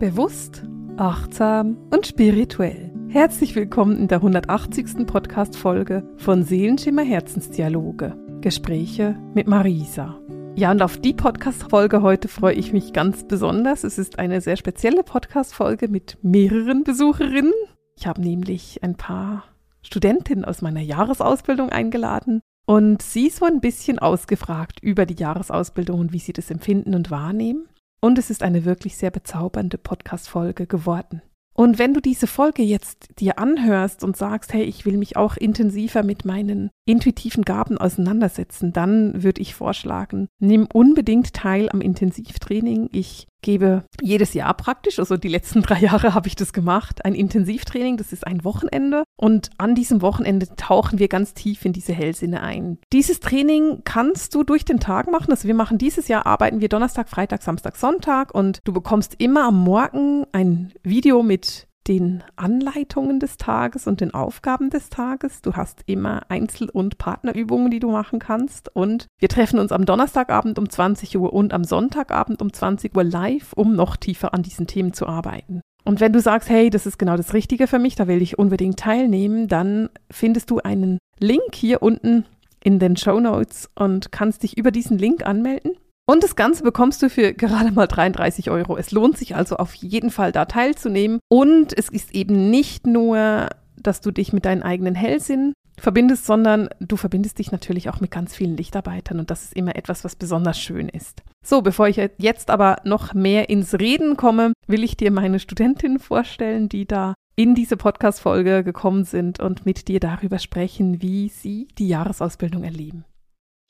[0.00, 0.64] Bewusst,
[0.96, 2.92] achtsam und spirituell.
[3.08, 5.06] Herzlich willkommen in der 180.
[5.06, 8.16] Podcast-Folge von Seelenschimmer Herzensdialoge.
[8.40, 10.18] Gespräche mit Marisa.
[10.56, 13.84] Ja, und auf die Podcast-Folge heute freue ich mich ganz besonders.
[13.84, 17.54] Es ist eine sehr spezielle Podcast-Folge mit mehreren Besucherinnen.
[17.96, 19.44] Ich habe nämlich ein paar
[19.82, 26.12] Studentinnen aus meiner Jahresausbildung eingeladen und sie so ein bisschen ausgefragt über die Jahresausbildung und
[26.12, 27.68] wie sie das empfinden und wahrnehmen.
[28.04, 31.22] Und es ist eine wirklich sehr bezaubernde Podcast-Folge geworden.
[31.56, 35.38] Und wenn du diese Folge jetzt dir anhörst und sagst, hey, ich will mich auch
[35.38, 42.90] intensiver mit meinen intuitiven Gaben auseinandersetzen, dann würde ich vorschlagen, nimm unbedingt teil am Intensivtraining.
[42.92, 47.14] Ich gebe jedes Jahr praktisch, also die letzten drei Jahre habe ich das gemacht, ein
[47.14, 49.04] Intensivtraining, das ist ein Wochenende.
[49.16, 52.78] Und an diesem Wochenende tauchen wir ganz tief in diese Hellsinne ein.
[52.92, 56.68] Dieses Training kannst du durch den Tag machen, also wir machen dieses Jahr, arbeiten wir
[56.68, 58.34] Donnerstag, Freitag, Samstag, Sonntag.
[58.34, 64.14] Und du bekommst immer am Morgen ein Video mit den Anleitungen des Tages und den
[64.14, 65.42] Aufgaben des Tages.
[65.42, 68.74] Du hast immer Einzel- und Partnerübungen, die du machen kannst.
[68.74, 73.04] Und wir treffen uns am Donnerstagabend um 20 Uhr und am Sonntagabend um 20 Uhr
[73.04, 75.60] live, um noch tiefer an diesen Themen zu arbeiten.
[75.84, 78.38] Und wenn du sagst, hey, das ist genau das Richtige für mich, da will ich
[78.38, 82.24] unbedingt teilnehmen, dann findest du einen Link hier unten
[82.62, 85.72] in den Show Notes und kannst dich über diesen Link anmelden.
[86.06, 88.76] Und das Ganze bekommst du für gerade mal 33 Euro.
[88.76, 91.18] Es lohnt sich also auf jeden Fall da teilzunehmen.
[91.28, 96.68] Und es ist eben nicht nur, dass du dich mit deinen eigenen Hellsinn verbindest, sondern
[96.80, 100.14] du verbindest dich natürlich auch mit ganz vielen Lichtarbeitern und das ist immer etwas, was
[100.14, 101.22] besonders schön ist.
[101.44, 105.98] So, bevor ich jetzt aber noch mehr ins Reden komme, will ich dir meine Studentinnen
[105.98, 111.66] vorstellen, die da in diese Podcast-Folge gekommen sind und mit dir darüber sprechen, wie sie
[111.78, 113.04] die Jahresausbildung erleben.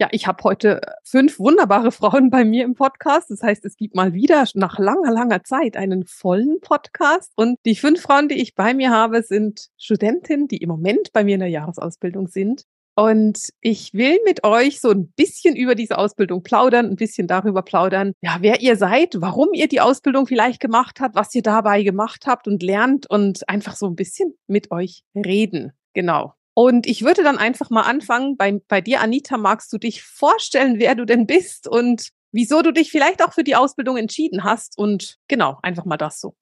[0.00, 3.30] Ja, ich habe heute fünf wunderbare Frauen bei mir im Podcast.
[3.30, 7.32] Das heißt, es gibt mal wieder nach langer, langer Zeit einen vollen Podcast.
[7.36, 11.22] Und die fünf Frauen, die ich bei mir habe, sind Studentinnen, die im Moment bei
[11.22, 12.64] mir in der Jahresausbildung sind.
[12.96, 17.62] Und ich will mit euch so ein bisschen über diese Ausbildung plaudern, ein bisschen darüber
[17.62, 21.82] plaudern, ja, wer ihr seid, warum ihr die Ausbildung vielleicht gemacht habt, was ihr dabei
[21.82, 25.72] gemacht habt und lernt und einfach so ein bisschen mit euch reden.
[25.92, 26.34] Genau.
[26.54, 28.36] Und ich würde dann einfach mal anfangen.
[28.36, 32.72] Bei, bei dir, Anita, magst du dich vorstellen, wer du denn bist und wieso du
[32.72, 34.78] dich vielleicht auch für die Ausbildung entschieden hast?
[34.78, 36.34] Und genau, einfach mal das so.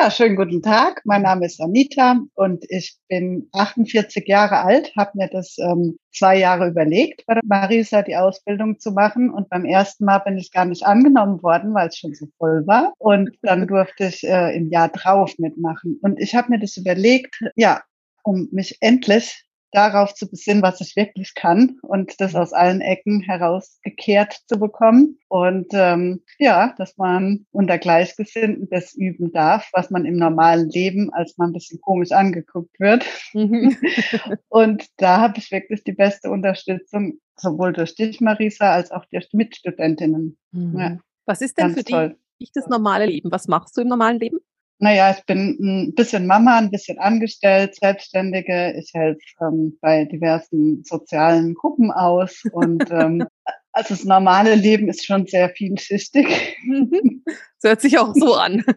[0.00, 1.02] Ja, schönen guten Tag.
[1.04, 6.38] Mein Name ist Anita und ich bin 48 Jahre alt, habe mir das ähm, zwei
[6.38, 9.28] Jahre überlegt, bei der Marisa die Ausbildung zu machen.
[9.28, 12.64] Und beim ersten Mal bin ich gar nicht angenommen worden, weil es schon so voll
[12.68, 12.92] war.
[12.98, 15.98] Und dann durfte ich äh, im Jahr drauf mitmachen.
[16.00, 17.82] Und ich habe mir das überlegt, ja,
[18.28, 23.20] um mich endlich darauf zu besinnen, was ich wirklich kann und das aus allen Ecken
[23.20, 25.18] herausgekehrt zu bekommen.
[25.28, 31.12] Und ähm, ja, dass man unter Gleichgesinnten das üben darf, was man im normalen Leben
[31.12, 33.04] als man ein bisschen komisch angeguckt wird.
[33.34, 33.76] Mhm.
[34.48, 39.28] und da habe ich wirklich die beste Unterstützung, sowohl durch dich, Marisa, als auch durch
[39.32, 40.38] Mitstudentinnen.
[40.52, 40.78] Mhm.
[40.78, 43.30] Ja, was ist denn für dich das normale Leben?
[43.30, 44.38] Was machst du im normalen Leben?
[44.80, 48.74] Naja, ich bin ein bisschen Mama, ein bisschen angestellt, Selbstständige.
[48.78, 53.26] Ich helfe ähm, bei diversen sozialen Gruppen aus und ähm,
[53.72, 56.56] also das normale Leben ist schon sehr vielschichtig.
[57.60, 58.64] Das hört sich auch so an.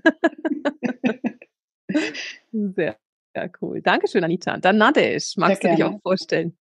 [2.51, 2.97] sehr,
[3.35, 3.79] sehr cool.
[3.79, 4.57] Dankeschön, Anita.
[4.57, 6.57] Dann Nadesh, magst sehr du dich auch vorstellen?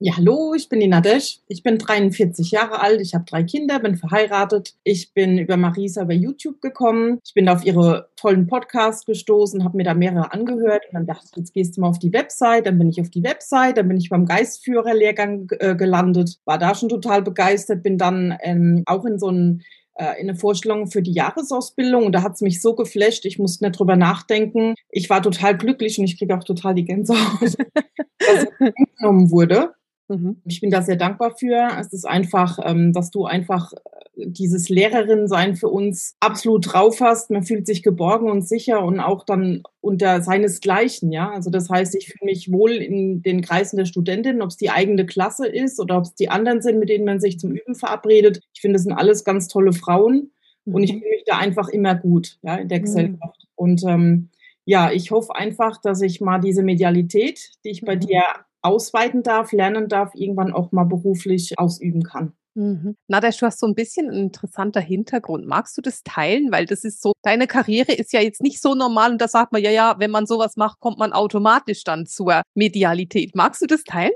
[0.00, 1.38] Ja, hallo, ich bin die Nadesh.
[1.46, 4.74] Ich bin 43 Jahre alt, ich habe drei Kinder, bin verheiratet.
[4.82, 7.20] Ich bin über Marisa bei YouTube gekommen.
[7.24, 11.26] Ich bin auf ihre tollen Podcasts gestoßen, habe mir da mehrere angehört und dann dachte
[11.30, 12.66] ich, jetzt gehst du mal auf die Website.
[12.66, 16.74] Dann bin ich auf die Website, dann bin ich beim Geistführerlehrgang äh, gelandet, war da
[16.74, 19.62] schon total begeistert, bin dann ähm, auch in so einen
[19.94, 23.38] äh, in eine Vorstellung für die Jahresausbildung und da hat es mich so geflasht, ich
[23.38, 24.74] musste nicht drüber nachdenken.
[24.90, 27.40] Ich war total glücklich und ich kriege auch total die Gänsehaut,
[28.18, 29.72] dass ich genommen wurde.
[30.08, 30.42] Mhm.
[30.44, 31.68] Ich bin da sehr dankbar für.
[31.80, 37.30] Es ist einfach, ähm, dass du einfach äh, dieses Lehrerin-Sein für uns absolut drauf hast.
[37.30, 41.30] Man fühlt sich geborgen und sicher und auch dann unter seinesgleichen, ja.
[41.30, 44.70] Also das heißt, ich fühle mich wohl in den Kreisen der Studentinnen, ob es die
[44.70, 47.74] eigene Klasse ist oder ob es die anderen sind, mit denen man sich zum Üben
[47.74, 48.40] verabredet.
[48.52, 50.32] Ich finde, das sind alles ganz tolle Frauen
[50.66, 50.74] mhm.
[50.74, 50.98] und ich mhm.
[50.98, 52.82] fühle mich da einfach immer gut, ja, in der mhm.
[52.82, 53.46] Gesellschaft.
[53.54, 54.28] Und ähm,
[54.66, 58.00] ja, ich hoffe einfach, dass ich mal diese Medialität, die ich bei mhm.
[58.00, 58.22] dir
[58.64, 62.32] ausweiten darf, lernen darf, irgendwann auch mal beruflich ausüben kann.
[62.54, 62.96] Mhm.
[63.08, 65.46] Nadesh, du hast so ein bisschen ein interessanter Hintergrund.
[65.46, 66.52] Magst du das teilen?
[66.52, 69.52] Weil das ist so, deine Karriere ist ja jetzt nicht so normal und da sagt
[69.52, 73.34] man ja, ja, wenn man sowas macht, kommt man automatisch dann zur Medialität.
[73.34, 74.12] Magst du das teilen?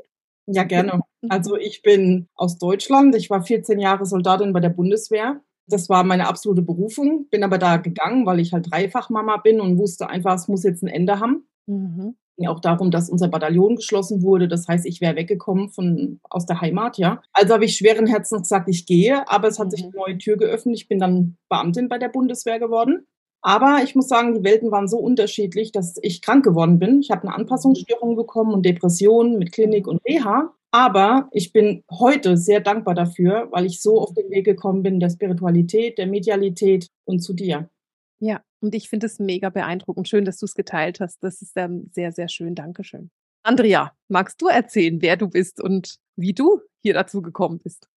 [0.46, 1.00] Ja, gerne.
[1.28, 3.14] Also ich bin aus Deutschland.
[3.16, 7.58] Ich war 14 Jahre Soldatin bei der Bundeswehr Das war meine absolute Berufung, bin aber
[7.58, 11.20] da gegangen, weil ich halt Dreifachmama bin und wusste einfach, es muss jetzt ein Ende
[11.20, 11.46] haben.
[11.66, 12.16] Mhm.
[12.38, 14.46] Ging auch darum, dass unser Bataillon geschlossen wurde.
[14.46, 17.20] Das heißt, ich wäre weggekommen von, aus der Heimat, ja.
[17.32, 19.70] Also habe ich schweren Herzens gesagt, ich gehe, aber es hat mhm.
[19.70, 20.76] sich eine neue Tür geöffnet.
[20.76, 23.06] Ich bin dann Beamtin bei der Bundeswehr geworden.
[23.40, 27.00] Aber ich muss sagen, die Welten waren so unterschiedlich, dass ich krank geworden bin.
[27.00, 30.54] Ich habe eine Anpassungsstörung bekommen und Depressionen mit Klinik und Reha.
[30.70, 35.00] Aber ich bin heute sehr dankbar dafür, weil ich so auf den Weg gekommen bin
[35.00, 37.68] der Spiritualität, der Medialität und zu dir.
[38.20, 40.08] Ja, und ich finde es mega beeindruckend.
[40.08, 41.22] Schön, dass du es geteilt hast.
[41.22, 42.54] Das ist ähm, sehr, sehr schön.
[42.54, 43.10] Dankeschön.
[43.42, 47.88] Andrea, magst du erzählen, wer du bist und wie du hier dazu gekommen bist?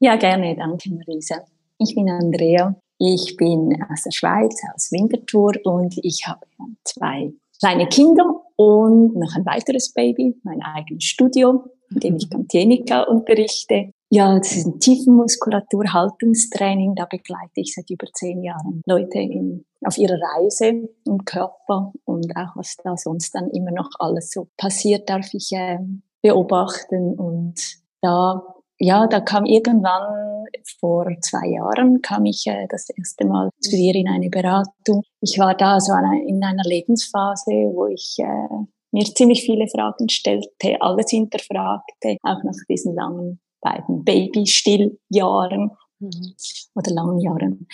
[0.00, 0.56] Ja, gerne.
[0.56, 1.44] Danke, Marisa.
[1.78, 2.74] Ich bin Andrea.
[2.98, 6.46] Ich bin aus der Schweiz, aus Winterthur und ich habe
[6.84, 7.30] zwei
[7.60, 13.92] kleine Kinder und noch ein weiteres Baby, mein eigenes Studio in dem ich Kantenika unterrichte.
[14.08, 16.94] Ja, das ist ein Tiefenmuskulatur, Haltungstraining.
[16.94, 22.36] Da begleite ich seit über zehn Jahren Leute in, auf ihrer Reise im Körper und
[22.36, 25.78] auch was da sonst dann immer noch alles so passiert, darf ich äh,
[26.22, 27.18] beobachten.
[27.18, 27.54] Und
[28.00, 28.42] da,
[28.78, 30.46] ja, da kam irgendwann
[30.78, 35.02] vor zwei Jahren kam ich äh, das erste Mal zu dir in eine Beratung.
[35.20, 35.92] Ich war da so
[36.26, 42.56] in einer Lebensphase, wo ich äh, mir ziemlich viele Fragen stellte, alles hinterfragte, auch nach
[42.68, 46.34] diesen langen beiden Babystilljahren mhm.
[46.74, 47.68] oder langen Jahren.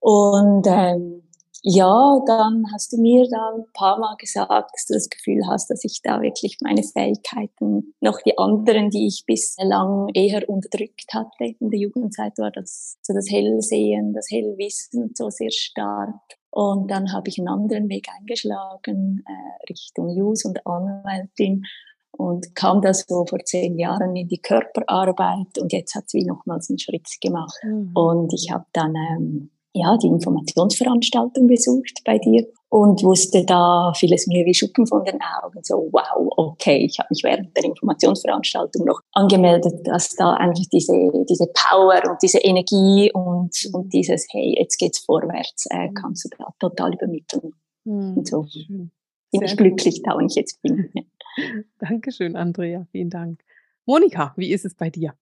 [0.00, 1.22] Und ähm,
[1.62, 5.68] ja, dann hast du mir da ein paar Mal gesagt, dass du das Gefühl hast,
[5.68, 11.56] dass ich da wirklich meine Fähigkeiten, noch die anderen, die ich bislang eher unterdrückt hatte
[11.58, 16.14] in der Jugendzeit, war das so das Hellsehen, das Hellwissen so sehr stark.
[16.50, 21.64] Und dann habe ich einen anderen Weg eingeschlagen, äh, Richtung Jus und Anwältin
[22.18, 26.24] und kam da so vor zehn Jahren in die Körperarbeit und jetzt hat es wie
[26.24, 27.58] nochmals einen Schritt gemacht.
[27.62, 27.92] Mhm.
[27.94, 34.26] Und ich habe dann ähm, ja, die Informationsveranstaltung besucht bei dir und wusste da vieles
[34.26, 35.60] mir wie Schuppen von den Augen.
[35.62, 40.92] So, wow, okay, ich habe mich während der Informationsveranstaltung noch angemeldet, dass da einfach diese,
[41.28, 45.94] diese Power und diese Energie und, und dieses, hey, jetzt geht's vorwärts, äh, mhm.
[45.94, 47.52] kannst du da total übermitteln.
[47.84, 48.16] Mhm.
[48.18, 48.44] Und so
[49.30, 50.90] bin ich glücklich da, wo ich jetzt bin.
[51.78, 53.40] Dankeschön, Andrea, vielen Dank.
[53.86, 55.14] Monika, wie ist es bei dir?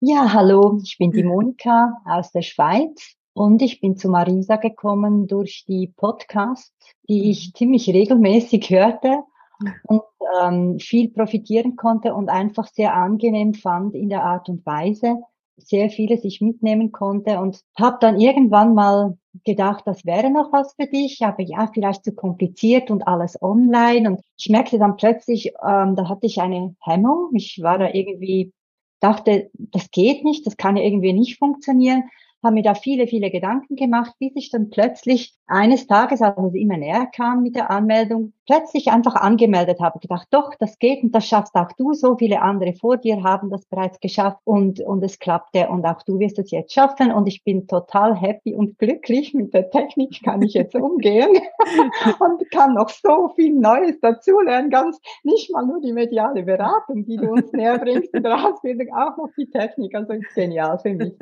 [0.00, 5.26] Ja, hallo, ich bin die Monika aus der Schweiz und ich bin zu Marisa gekommen
[5.26, 7.58] durch die Podcasts, die ich mhm.
[7.58, 9.22] ziemlich regelmäßig hörte
[9.84, 10.02] und
[10.40, 15.16] ähm, viel profitieren konnte und einfach sehr angenehm fand in der Art und Weise,
[15.58, 20.74] sehr vieles ich mitnehmen konnte und habe dann irgendwann mal gedacht, das wäre noch was
[20.74, 24.10] für dich, aber ja, vielleicht zu kompliziert und alles online.
[24.10, 27.30] Und ich merkte dann plötzlich, ähm, da hatte ich eine Hemmung.
[27.34, 28.52] Ich war da irgendwie,
[29.00, 32.04] dachte, das geht nicht, das kann ja irgendwie nicht funktionieren
[32.42, 36.54] habe mir da viele, viele Gedanken gemacht, bis ich dann plötzlich eines Tages, als es
[36.54, 39.98] immer näher kam mit der Anmeldung, plötzlich einfach angemeldet habe.
[39.98, 41.94] Gedacht, doch, das geht und das schaffst auch du.
[41.94, 46.02] So viele andere vor dir haben das bereits geschafft und, und es klappte und auch
[46.02, 50.22] du wirst es jetzt schaffen und ich bin total happy und glücklich mit der Technik
[50.22, 51.30] kann ich jetzt umgehen
[52.20, 54.70] und kann noch so viel Neues dazulernen.
[54.70, 58.88] Ganz nicht mal nur die mediale Beratung, die du uns näher bringst in der Ausbildung,
[58.94, 59.94] auch noch die Technik.
[59.94, 61.14] Also genial für mich.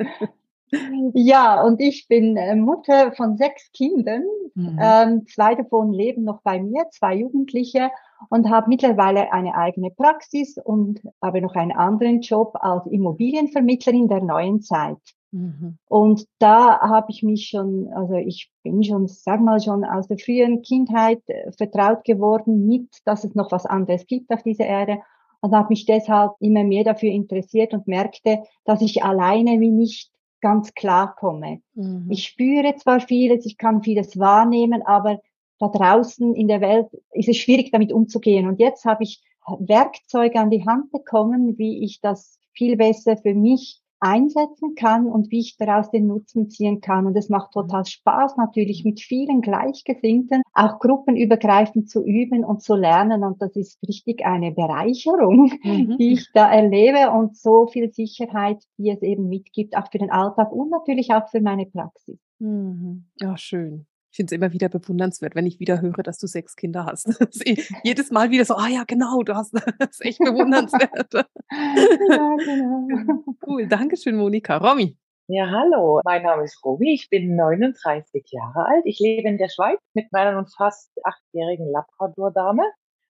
[1.13, 4.23] Ja, und ich bin äh, Mutter von sechs Kindern.
[4.55, 4.79] Mhm.
[4.81, 7.91] Ähm, zwei davon leben noch bei mir, zwei Jugendliche
[8.29, 14.21] und habe mittlerweile eine eigene Praxis und habe noch einen anderen Job als Immobilienvermittlerin der
[14.21, 14.97] neuen Zeit.
[15.31, 15.77] Mhm.
[15.87, 20.17] Und da habe ich mich schon, also ich bin schon, sag mal schon aus der
[20.17, 24.99] frühen Kindheit äh, vertraut geworden mit, dass es noch was anderes gibt auf dieser Erde
[25.41, 30.11] und habe mich deshalb immer mehr dafür interessiert und merkte, dass ich alleine wie nicht
[30.41, 31.61] ganz klar komme.
[31.73, 32.07] Mhm.
[32.09, 35.19] Ich spüre zwar vieles, ich kann vieles wahrnehmen, aber
[35.59, 38.47] da draußen in der Welt ist es schwierig, damit umzugehen.
[38.47, 39.23] Und jetzt habe ich
[39.59, 45.31] Werkzeuge an die Hand bekommen, wie ich das viel besser für mich einsetzen kann und
[45.31, 47.05] wie ich daraus den Nutzen ziehen kann.
[47.05, 52.75] Und es macht total Spaß, natürlich mit vielen Gleichgesinnten auch gruppenübergreifend zu üben und zu
[52.75, 53.23] lernen.
[53.23, 55.97] Und das ist richtig eine Bereicherung, mhm.
[55.99, 60.11] die ich da erlebe und so viel Sicherheit, die es eben mitgibt, auch für den
[60.11, 62.19] Alltag und natürlich auch für meine Praxis.
[62.39, 63.05] Mhm.
[63.19, 66.85] Ja, schön finde es immer wieder bewundernswert, wenn ich wieder höre, dass du sechs Kinder
[66.85, 67.07] hast.
[67.83, 71.13] jedes Mal wieder so, ah ja, genau, du hast das ist echt bewundernswert.
[71.13, 73.23] ja, genau.
[73.45, 74.57] Cool, Dankeschön, Monika.
[74.57, 74.97] Romy.
[75.29, 78.83] Ja, hallo, mein Name ist Romy, ich bin 39 Jahre alt.
[78.85, 82.63] Ich lebe in der Schweiz mit meiner nun fast achtjährigen Labrador-Dame.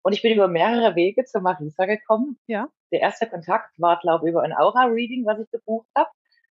[0.02, 2.38] Und ich bin über mehrere Wege zu Marisa gekommen.
[2.46, 2.68] Ja.
[2.92, 6.10] Der erste Kontakt war, glaube ich, über ein Aura-Reading, was ich gebucht habe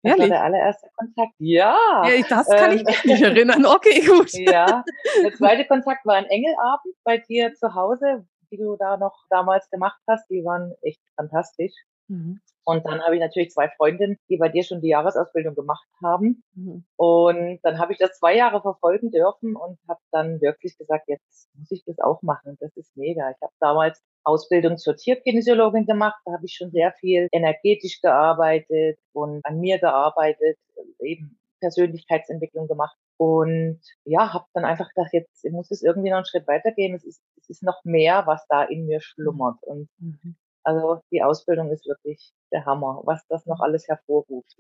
[0.06, 0.30] Das Ehrlich?
[0.30, 1.32] war der allererste Kontakt.
[1.38, 1.76] Ja.
[2.04, 3.66] Ja, das kann ich Ähm, mich nicht erinnern.
[3.66, 4.30] Okay, gut.
[4.34, 4.84] Ja.
[5.22, 9.68] Der zweite Kontakt war ein Engelabend bei dir zu Hause, die du da noch damals
[9.70, 10.28] gemacht hast.
[10.30, 11.72] Die waren echt fantastisch.
[12.08, 12.40] Mhm.
[12.68, 16.42] Und dann habe ich natürlich zwei Freundinnen, die bei dir schon die Jahresausbildung gemacht haben.
[16.54, 16.84] Mhm.
[16.96, 21.48] Und dann habe ich das zwei Jahre verfolgen dürfen und habe dann wirklich gesagt, jetzt
[21.54, 22.56] muss ich das auch machen.
[22.58, 23.30] Das ist mega.
[23.30, 26.20] Ich habe damals Ausbildung zur Tierkinesiologin gemacht.
[26.24, 30.58] Da habe ich schon sehr viel energetisch gearbeitet und an mir gearbeitet,
[30.98, 32.96] eben Persönlichkeitsentwicklung gemacht.
[33.16, 36.96] Und ja, habe dann einfach gedacht, jetzt muss es irgendwie noch einen Schritt weitergehen.
[36.96, 39.62] Es ist, es ist noch mehr, was da in mir schlummert.
[39.62, 40.34] Und Mhm.
[40.66, 44.54] Also die Ausbildung ist wirklich der Hammer, was das noch alles hervorruft.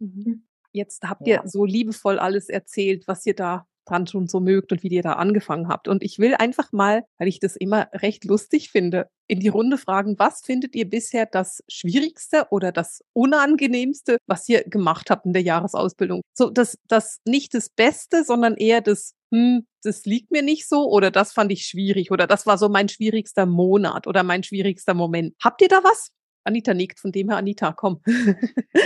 [0.00, 0.46] Mhm.
[0.72, 1.46] Jetzt habt ihr Ja.
[1.46, 5.14] so liebevoll alles erzählt, was ihr da dran schon so mögt und wie ihr da
[5.14, 5.88] angefangen habt.
[5.88, 9.78] Und ich will einfach mal, weil ich das immer recht lustig finde, in die Runde
[9.78, 15.32] fragen, was findet ihr bisher das Schwierigste oder das Unangenehmste, was ihr gemacht habt in
[15.32, 16.22] der Jahresausbildung?
[16.32, 20.88] So, das, das nicht das Beste, sondern eher das, hm, das liegt mir nicht so
[20.88, 24.94] oder das fand ich schwierig oder das war so mein schwierigster Monat oder mein schwierigster
[24.94, 25.34] Moment.
[25.42, 26.10] Habt ihr da was?
[26.44, 28.00] Anita nickt, von dem her, Anita, komm.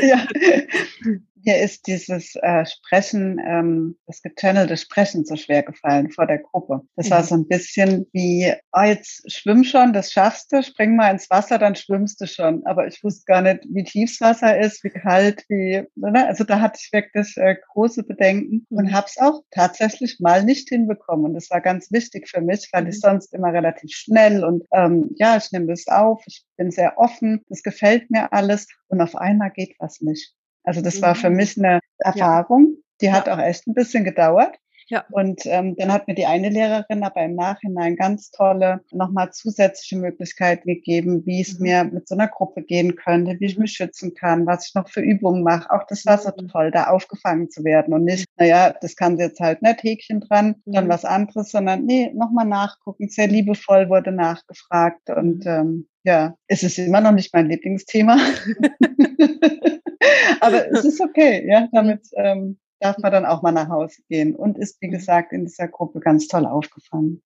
[0.02, 0.26] Ja.
[1.42, 6.82] Mir ist dieses äh, Sprechen, ähm, das gechannelte Sprechen so schwer gefallen vor der Gruppe.
[6.96, 7.26] Das war Mhm.
[7.26, 11.58] so ein bisschen wie, ah, jetzt schwimm schon, das schaffst du, spring mal ins Wasser,
[11.58, 12.66] dann schwimmst du schon.
[12.66, 16.26] Aber ich wusste gar nicht, wie tief das Wasser ist, wie kalt, wie, ne?
[16.26, 18.92] also da hatte ich wirklich äh, große Bedenken und Mhm.
[18.92, 21.24] habe es auch tatsächlich mal nicht hinbekommen.
[21.26, 23.00] Und das war ganz wichtig für mich, weil ich Mhm.
[23.00, 27.42] sonst immer relativ schnell und ähm, ja, ich nehme das auf, ich bin sehr offen,
[27.48, 30.34] das gefällt mir alles und auf einmal geht was nicht.
[30.64, 31.36] Also das war für Mhm.
[31.36, 34.56] mich eine Erfahrung, die hat auch echt ein bisschen gedauert.
[34.90, 35.04] Ja.
[35.12, 39.96] Und ähm, dann hat mir die eine Lehrerin aber im Nachhinein ganz tolle, nochmal zusätzliche
[39.96, 41.62] Möglichkeiten gegeben, wie es Mhm.
[41.62, 44.88] mir mit so einer Gruppe gehen könnte, wie ich mich schützen kann, was ich noch
[44.88, 45.70] für Übungen mache.
[45.70, 46.48] Auch das war so Mhm.
[46.48, 50.20] toll, da aufgefangen zu werden und nicht, naja, das kann sie jetzt halt nicht, Häkchen
[50.22, 50.88] dran, dann Mhm.
[50.88, 53.08] was anderes, sondern nee, nochmal nachgucken.
[53.08, 55.50] Sehr liebevoll wurde nachgefragt und Mhm.
[55.50, 58.16] ähm, ja, es ist immer noch nicht mein Lieblingsthema.
[60.40, 64.34] Aber es ist okay, ja, damit ähm, darf man dann auch mal nach Hause gehen
[64.34, 64.92] und ist, wie Mhm.
[64.92, 67.22] gesagt, in dieser Gruppe ganz toll aufgefangen.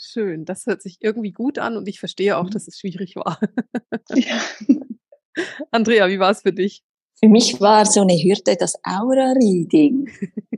[0.00, 2.50] Schön, das hört sich irgendwie gut an und ich verstehe auch, Mhm.
[2.50, 3.38] dass es schwierig war.
[4.14, 4.38] Ja.
[5.70, 6.82] Andrea, wie war es für dich?
[7.20, 10.08] Für mich war so eine Hürde das Aura-Reading.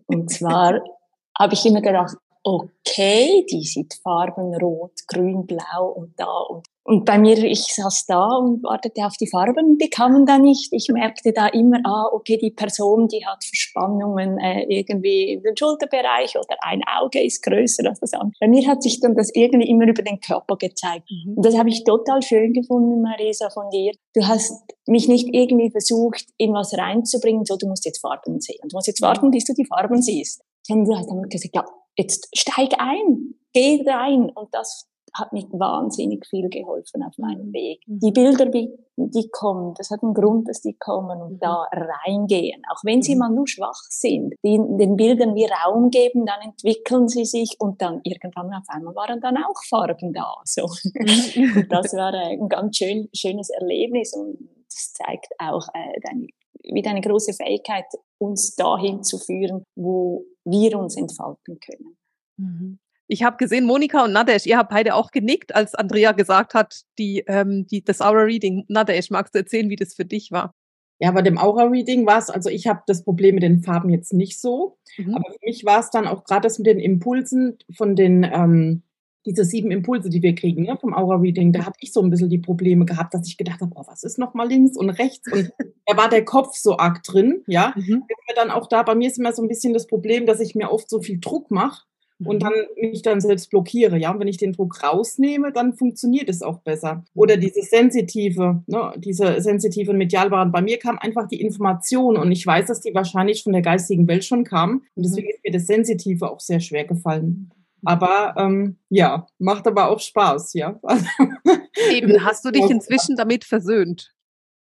[0.07, 0.81] Und zwar
[1.39, 7.05] habe ich immer gedacht, okay, die sieht Farben rot, grün, blau und da und und
[7.05, 10.73] bei mir, ich saß da und wartete auf die Farben, die kamen da nicht.
[10.73, 15.57] Ich merkte da immer, ah, okay, die Person, die hat Verspannungen äh, irgendwie in den
[15.57, 18.33] Schulterbereich oder ein Auge ist größer als das andere.
[18.41, 21.09] Bei mir hat sich dann das irgendwie immer über den Körper gezeigt.
[21.11, 21.35] Mhm.
[21.37, 23.93] Und das habe ich total schön gefunden, Marisa, von dir.
[24.15, 24.53] Du hast
[24.87, 28.59] mich nicht irgendwie versucht, in was reinzubringen, so, du musst jetzt Farben sehen.
[28.69, 30.43] Du musst jetzt warten, bis du die Farben siehst.
[30.67, 31.65] Sondern du hast dann gesagt, ja,
[32.01, 34.31] jetzt steig ein, geh rein.
[34.31, 37.83] Und das hat mir wahnsinnig viel geholfen auf meinem Weg.
[37.87, 37.99] Mhm.
[37.99, 41.39] Die Bilder, die, kommen, das hat einen Grund, dass die kommen und Mhm.
[41.41, 42.63] da reingehen.
[42.73, 43.19] Auch wenn sie Mhm.
[43.19, 47.83] mal nur schwach sind, die, den Bildern wie Raum geben, dann entwickeln sie sich und
[47.83, 50.33] dann irgendwann auf einmal waren dann auch Farben da.
[50.45, 50.63] So.
[51.57, 54.39] Und das war ein ganz schön, schönes Erlebnis und
[54.69, 56.29] das zeigt auch äh, deine,
[56.63, 57.85] wie deine große Fähigkeit,
[58.19, 61.97] uns dahin zu führen, wo wir uns entfalten können.
[62.37, 62.79] Mhm.
[63.09, 66.83] Ich habe gesehen, Monika und Nadesh, ihr habt beide auch genickt, als Andrea gesagt hat,
[66.99, 68.65] die, ähm, die, das Aura Reading.
[68.69, 70.55] Nadesh, magst du erzählen, wie das für dich war?
[71.03, 74.13] Ja, bei dem Aura-Reading war es, also ich habe das Problem mit den Farben jetzt
[74.13, 75.15] nicht so, Mhm.
[75.15, 78.83] aber für mich war es dann auch gerade das mit den Impulsen von den, ähm,
[79.27, 82.31] diese sieben Impulse, die wir kriegen ne, vom Aura-Reading, da habe ich so ein bisschen
[82.31, 85.31] die Probleme gehabt, dass ich gedacht habe, oh, was ist noch mal links und rechts
[85.33, 85.53] und
[85.87, 87.75] da war der Kopf so arg drin, ja.
[87.77, 88.05] Mhm.
[88.09, 90.55] Mir dann auch da, bei mir ist immer so ein bisschen das Problem, dass ich
[90.55, 91.83] mir oft so viel Druck mache
[92.25, 94.11] und dann mich dann selbst blockiere, ja.
[94.11, 97.05] Und wenn ich den Druck rausnehme, dann funktioniert es auch besser.
[97.15, 100.53] Oder diese sensitive, ne, diese sensitive Medialbahn.
[100.53, 104.07] Bei mir kam einfach die Information und ich weiß, dass die wahrscheinlich von der geistigen
[104.07, 104.83] Welt schon kam.
[104.95, 107.51] Und deswegen ist mir das Sensitive auch sehr schwer gefallen.
[107.85, 110.81] Aber ähm, ja, macht aber auch Spaß, ja.
[111.91, 114.13] Eben, hast du dich inzwischen damit versöhnt?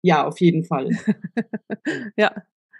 [0.07, 0.91] ja, auf jeden Fall.
[2.17, 2.33] Ja,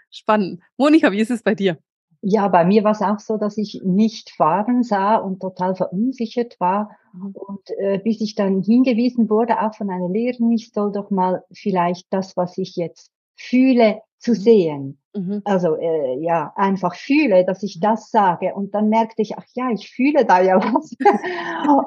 [0.09, 0.61] spannend.
[0.77, 1.77] Monika, wie ist es bei dir?
[2.21, 6.59] Ja, bei mir war es auch so, dass ich nicht Farben sah und total verunsichert
[6.59, 6.91] war.
[7.13, 7.35] Mhm.
[7.35, 11.45] Und äh, bis ich dann hingewiesen wurde, auch von einer Lehrerin, ich soll doch mal
[11.53, 14.99] vielleicht das, was ich jetzt fühle, zu sehen.
[15.17, 15.41] Mhm.
[15.45, 18.53] Also äh, ja, einfach fühle, dass ich das sage.
[18.53, 20.95] Und dann merkte ich, ach ja, ich fühle da ja was.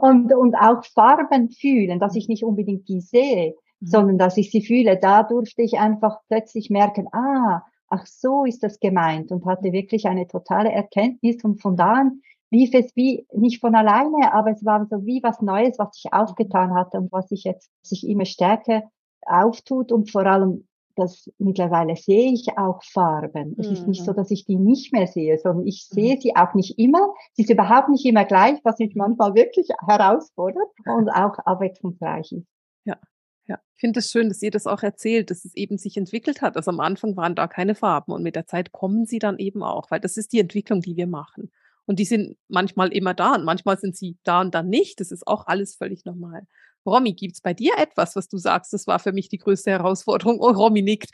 [0.02, 3.86] und, und auch Farben fühlen, dass ich nicht unbedingt die sehe, Mhm.
[3.86, 4.98] sondern dass ich sie fühle.
[4.98, 10.06] Da durfte ich einfach plötzlich merken, ah, ach so ist das gemeint und hatte wirklich
[10.06, 12.22] eine totale Erkenntnis und von da an
[12.52, 16.12] lief es wie nicht von alleine, aber es war so wie was Neues, was sich
[16.12, 18.82] aufgetan hatte und was sich jetzt sich immer stärker
[19.22, 20.66] auftut und vor allem
[21.00, 23.56] das mittlerweile sehe ich auch Farben.
[23.58, 23.72] Es mhm.
[23.72, 24.16] ist nicht so, mhm.
[24.16, 26.20] dass ich die nicht mehr sehe, sondern ich sehe mhm.
[26.20, 27.12] sie auch nicht immer.
[27.32, 32.46] Sie ist überhaupt nicht immer gleich, was mich manchmal wirklich herausfordert und auch abwechslungsreich ist.
[32.84, 32.98] Ja.
[33.46, 36.40] Ja, ich finde es schön, dass ihr das auch erzählt, dass es eben sich entwickelt
[36.40, 36.56] hat.
[36.56, 39.64] Also am Anfang waren da keine Farben und mit der Zeit kommen sie dann eben
[39.64, 41.50] auch, weil das ist die Entwicklung, die wir machen.
[41.84, 45.00] Und die sind manchmal immer da und manchmal sind sie da und dann nicht.
[45.00, 46.46] Das ist auch alles völlig normal.
[46.86, 49.70] Romy, gibt es bei dir etwas, was du sagst, das war für mich die größte
[49.70, 50.40] Herausforderung?
[50.40, 51.10] Oh, Romy nickt.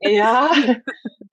[0.00, 0.50] Ja,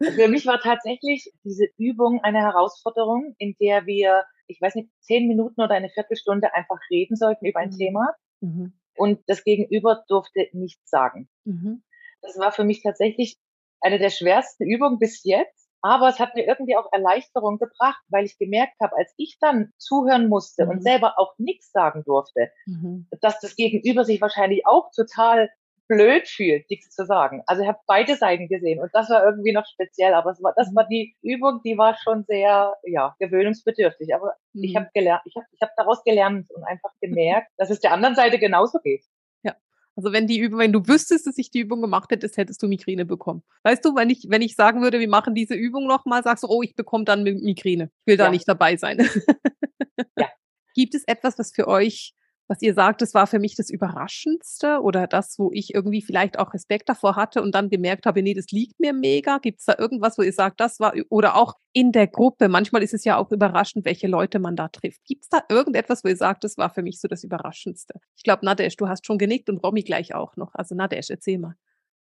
[0.02, 5.28] für mich war tatsächlich diese Übung eine Herausforderung, in der wir, ich weiß nicht, zehn
[5.28, 7.78] Minuten oder eine Viertelstunde einfach reden sollten über ein mhm.
[7.78, 8.16] Thema.
[8.42, 8.74] Mhm.
[8.96, 11.30] Und das Gegenüber durfte nichts sagen.
[11.46, 11.84] Mhm.
[12.22, 13.38] Das war für mich tatsächlich
[13.80, 18.26] eine der schwersten Übungen bis jetzt aber es hat mir irgendwie auch Erleichterung gebracht, weil
[18.26, 20.72] ich gemerkt habe, als ich dann zuhören musste mhm.
[20.72, 23.08] und selber auch nichts sagen durfte, mhm.
[23.22, 25.50] dass das Gegenüber sich wahrscheinlich auch total
[25.88, 27.44] blöd fühlt, nichts zu sagen.
[27.46, 30.54] Also ich habe beide Seiten gesehen und das war irgendwie noch speziell, aber es war,
[30.56, 30.76] das mhm.
[30.76, 34.14] war die Übung, die war schon sehr ja, gewöhnungsbedürftig.
[34.14, 34.64] Aber mhm.
[34.64, 37.94] ich habe gelernt, ich habe ich hab daraus gelernt und einfach gemerkt, dass es der
[37.94, 39.06] anderen Seite genauso geht.
[39.98, 42.68] Also wenn die Übung, wenn du wüsstest, dass ich die Übung gemacht hättest, hättest du
[42.68, 43.42] Migräne bekommen.
[43.64, 46.48] Weißt du, wenn ich, wenn ich sagen würde, wir machen diese Übung nochmal, sagst du,
[46.48, 47.90] oh, ich bekomme dann Migräne.
[48.06, 48.26] Ich will ja.
[48.26, 49.00] da nicht dabei sein.
[50.18, 50.30] ja.
[50.76, 52.14] Gibt es etwas, was für euch
[52.48, 56.40] was ihr sagt, das war für mich das Überraschendste oder das, wo ich irgendwie vielleicht
[56.40, 59.38] auch Respekt davor hatte und dann gemerkt habe, nee, das liegt mir mega.
[59.40, 62.84] Gibt es da irgendwas, wo ihr sagt, das war, oder auch in der Gruppe, manchmal
[62.84, 65.04] ist es ja auch überraschend, welche Leute man da trifft.
[65.06, 68.00] Gibt es da irgendetwas, wo ihr sagt, das war für mich so das Überraschendste?
[68.16, 70.56] Ich glaube, Nadesh, du hast schon genickt und Romy gleich auch noch.
[70.56, 71.56] Also Nadesh, erzähl mal.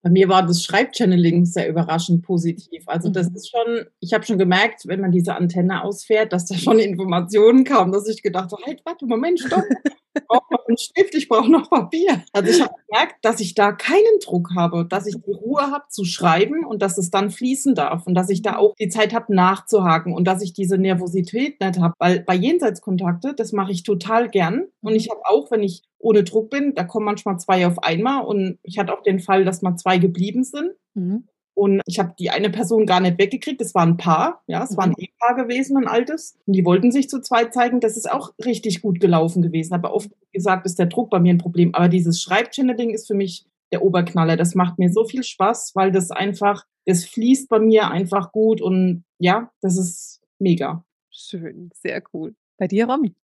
[0.02, 2.82] Bei mir war das Schreibchanneling sehr überraschend positiv.
[2.86, 3.36] Also das mhm.
[3.36, 7.64] ist schon, ich habe schon gemerkt, wenn man diese Antenne ausfährt, dass da schon Informationen
[7.64, 9.64] kamen, dass ich gedacht habe, halt, warte, Moment, stopp.
[10.14, 12.22] Ich brauche noch einen Stift, ich brauche noch Papier.
[12.32, 15.84] Also ich habe gemerkt, dass ich da keinen Druck habe, dass ich die Ruhe habe
[15.88, 18.58] zu schreiben und dass es dann fließen darf und dass ich da mhm.
[18.58, 21.94] auch die Zeit habe nachzuhaken und dass ich diese Nervosität nicht habe.
[21.98, 24.66] Weil bei Jenseitskontakte, das mache ich total gern.
[24.82, 28.24] Und ich habe auch, wenn ich ohne Druck bin, da kommen manchmal zwei auf einmal
[28.24, 30.72] und ich hatte auch den Fall, dass mal zwei geblieben sind.
[30.94, 31.28] Mhm.
[31.54, 33.60] Und ich habe die eine Person gar nicht weggekriegt.
[33.60, 34.96] Das war ein Paar, ja, es war ein mhm.
[34.98, 36.36] Ehepaar gewesen, ein altes.
[36.46, 37.80] Und die wollten sich zu zweit zeigen.
[37.80, 39.74] Das ist auch richtig gut gelaufen gewesen.
[39.74, 41.74] Aber oft gesagt, ist der Druck bei mir ein Problem.
[41.74, 44.36] Aber dieses Schreibchanneling ist für mich der Oberknaller.
[44.36, 48.60] Das macht mir so viel Spaß, weil das einfach, das fließt bei mir einfach gut
[48.60, 50.84] und ja, das ist mega.
[51.10, 52.34] Schön, sehr cool.
[52.58, 53.14] Bei dir, Romy?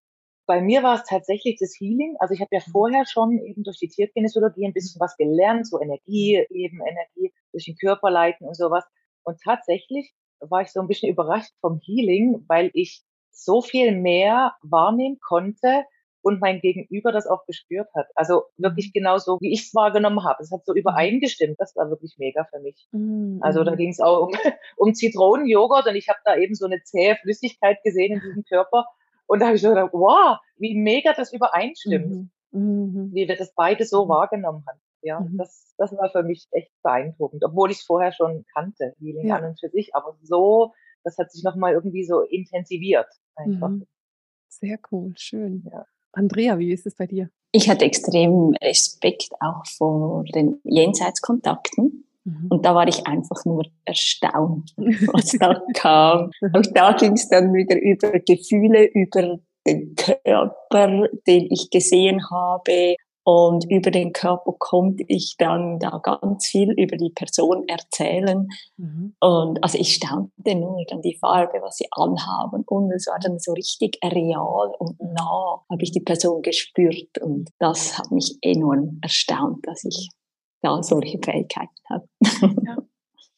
[0.50, 2.16] Bei mir war es tatsächlich das Healing.
[2.18, 5.80] Also ich habe ja vorher schon eben durch die Tierkinesiologie ein bisschen was gelernt, so
[5.80, 8.84] Energie, eben Energie durch den Körper leiten und sowas.
[9.22, 14.56] Und tatsächlich war ich so ein bisschen überrascht vom Healing, weil ich so viel mehr
[14.62, 15.84] wahrnehmen konnte
[16.20, 18.08] und mein Gegenüber das auch gespürt hat.
[18.16, 18.98] Also wirklich mhm.
[18.98, 20.42] genauso, wie ich es wahrgenommen habe.
[20.42, 20.78] Es hat so mhm.
[20.78, 21.60] übereingestimmt.
[21.60, 22.88] Das war wirklich mega für mich.
[22.90, 23.38] Mhm.
[23.40, 24.32] Also da ging es auch um,
[24.76, 28.86] um Zitronenjoghurt und ich habe da eben so eine zähe Flüssigkeit gesehen in diesem Körper
[29.30, 32.50] und da habe ich so gedacht, wow, wie mega das übereinstimmt, mhm.
[32.50, 33.10] mhm.
[33.14, 34.80] wie wir das beide so wahrgenommen haben.
[35.02, 35.38] Ja, mhm.
[35.38, 39.36] das, das war für mich echt beeindruckend, obwohl ich es vorher schon kannte, Healing ja.
[39.36, 40.72] an und für sich, aber so,
[41.04, 43.68] das hat sich nochmal irgendwie so intensiviert einfach.
[43.68, 43.86] Mhm.
[44.48, 45.64] Sehr cool, schön.
[45.72, 45.86] Ja.
[46.10, 47.30] Andrea, wie ist es bei dir?
[47.52, 52.04] Ich hatte extrem Respekt auch vor den Jenseitskontakten.
[52.30, 52.46] Mhm.
[52.48, 56.30] Und da war ich einfach nur erstaunt, was da kam.
[56.40, 62.96] Und da ging es dann wieder über Gefühle, über den Körper, den ich gesehen habe.
[63.22, 68.48] Und über den Körper konnte ich dann da ganz viel über die Person erzählen.
[68.78, 69.14] Mhm.
[69.20, 72.64] Und also ich staunte nur dann die Farbe, was sie anhaben.
[72.66, 77.18] Und es war dann so richtig real und nah, habe ich die Person gespürt.
[77.20, 80.08] Und das hat mich enorm erstaunt, dass ich
[80.62, 82.05] da solche Fähigkeiten hat.
[82.64, 82.77] Ja.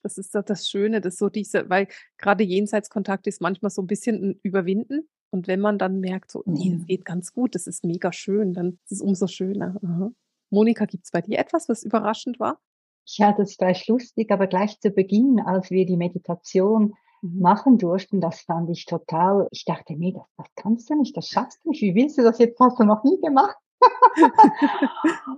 [0.02, 1.86] Das ist doch das Schöne, dass so diese, weil
[2.18, 5.08] gerade Jenseitskontakt ist manchmal so ein bisschen ein Überwinden.
[5.30, 8.52] Und wenn man dann merkt, so, nee, das geht ganz gut, das ist mega schön,
[8.52, 9.76] dann ist es umso schöner.
[9.82, 10.10] Aha.
[10.50, 12.58] Monika, gibt es bei dir etwas, was überraschend war?
[13.06, 17.40] Ja, das war lustig, aber gleich zu Beginn, als wir die Meditation mhm.
[17.40, 21.28] machen durften, das fand ich total, ich dachte, nee, das, das kannst du nicht, das
[21.28, 23.56] schaffst du nicht, wie willst du das jetzt, hast du noch nie gemacht?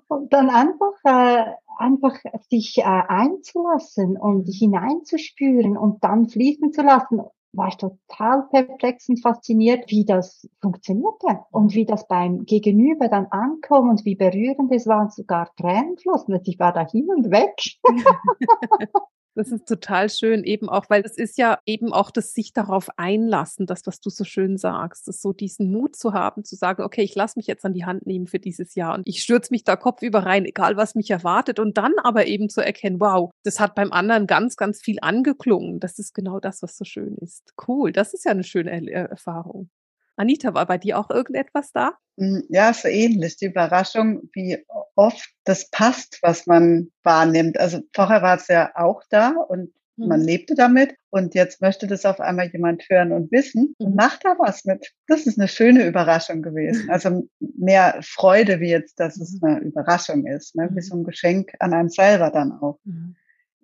[0.08, 1.44] Und dann einfach, äh,
[1.78, 2.16] einfach
[2.50, 7.22] sich äh, einzulassen und hineinzuspüren und dann fließen zu lassen,
[7.56, 13.26] war ich total perplex und fasziniert, wie das funktionierte und wie das beim Gegenüber dann
[13.26, 15.96] ankommt und wie berührend es war und sogar Tränen.
[15.96, 17.54] Ich war da hin und weg.
[19.36, 22.88] Das ist total schön, eben auch, weil es ist ja eben auch das sich darauf
[22.96, 26.82] einlassen, das, was du so schön sagst, das so diesen Mut zu haben, zu sagen,
[26.82, 29.52] okay, ich lasse mich jetzt an die Hand nehmen für dieses Jahr und ich stürze
[29.52, 33.30] mich da kopfüber rein, egal was mich erwartet und dann aber eben zu erkennen, wow,
[33.42, 35.80] das hat beim anderen ganz, ganz viel angeklungen.
[35.80, 37.52] Das ist genau das, was so schön ist.
[37.66, 39.68] Cool, das ist ja eine schöne er Erfahrung.
[40.16, 41.92] Anita, war bei dir auch irgendetwas da?
[42.18, 43.36] Hm, ja, so ähnlich.
[43.36, 47.58] Die Überraschung, wie oft das passt, was man wahrnimmt.
[47.58, 50.08] Also vorher war es ja auch da und mhm.
[50.08, 53.96] man lebte damit und jetzt möchte das auf einmal jemand hören und wissen und mhm.
[53.96, 54.92] macht da was mit.
[55.08, 56.88] Das ist eine schöne Überraschung gewesen.
[56.88, 59.48] Also mehr Freude, wie jetzt, dass es mhm.
[59.48, 60.68] eine Überraschung ist, ne?
[60.70, 60.82] wie mhm.
[60.82, 62.78] so ein Geschenk an einem selber dann auch.
[62.84, 63.16] Mhm.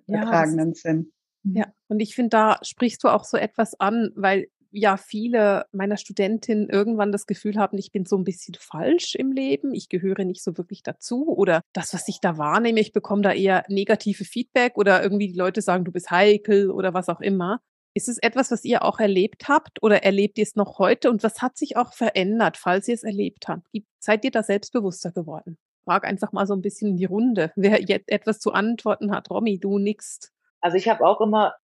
[0.07, 1.13] Ja, übertragenen Sinn.
[1.45, 5.97] Ja, und ich finde, da sprichst du auch so etwas an, weil ja viele meiner
[5.97, 10.25] Studentinnen irgendwann das Gefühl haben, ich bin so ein bisschen falsch im Leben, ich gehöre
[10.25, 14.25] nicht so wirklich dazu oder das, was ich da wahrnehme, ich bekomme da eher negative
[14.25, 17.61] Feedback oder irgendwie die Leute sagen, du bist heikel oder was auch immer.
[17.93, 21.25] Ist es etwas, was ihr auch erlebt habt oder erlebt ihr es noch heute und
[21.25, 23.67] was hat sich auch verändert, falls ihr es erlebt habt?
[23.99, 25.59] Seid ihr da selbstbewusster geworden?
[25.85, 29.29] Frag einfach mal so ein bisschen in die Runde, wer jetzt etwas zu antworten hat.
[29.31, 30.33] Romy, du nix.
[30.61, 31.55] Also ich habe auch immer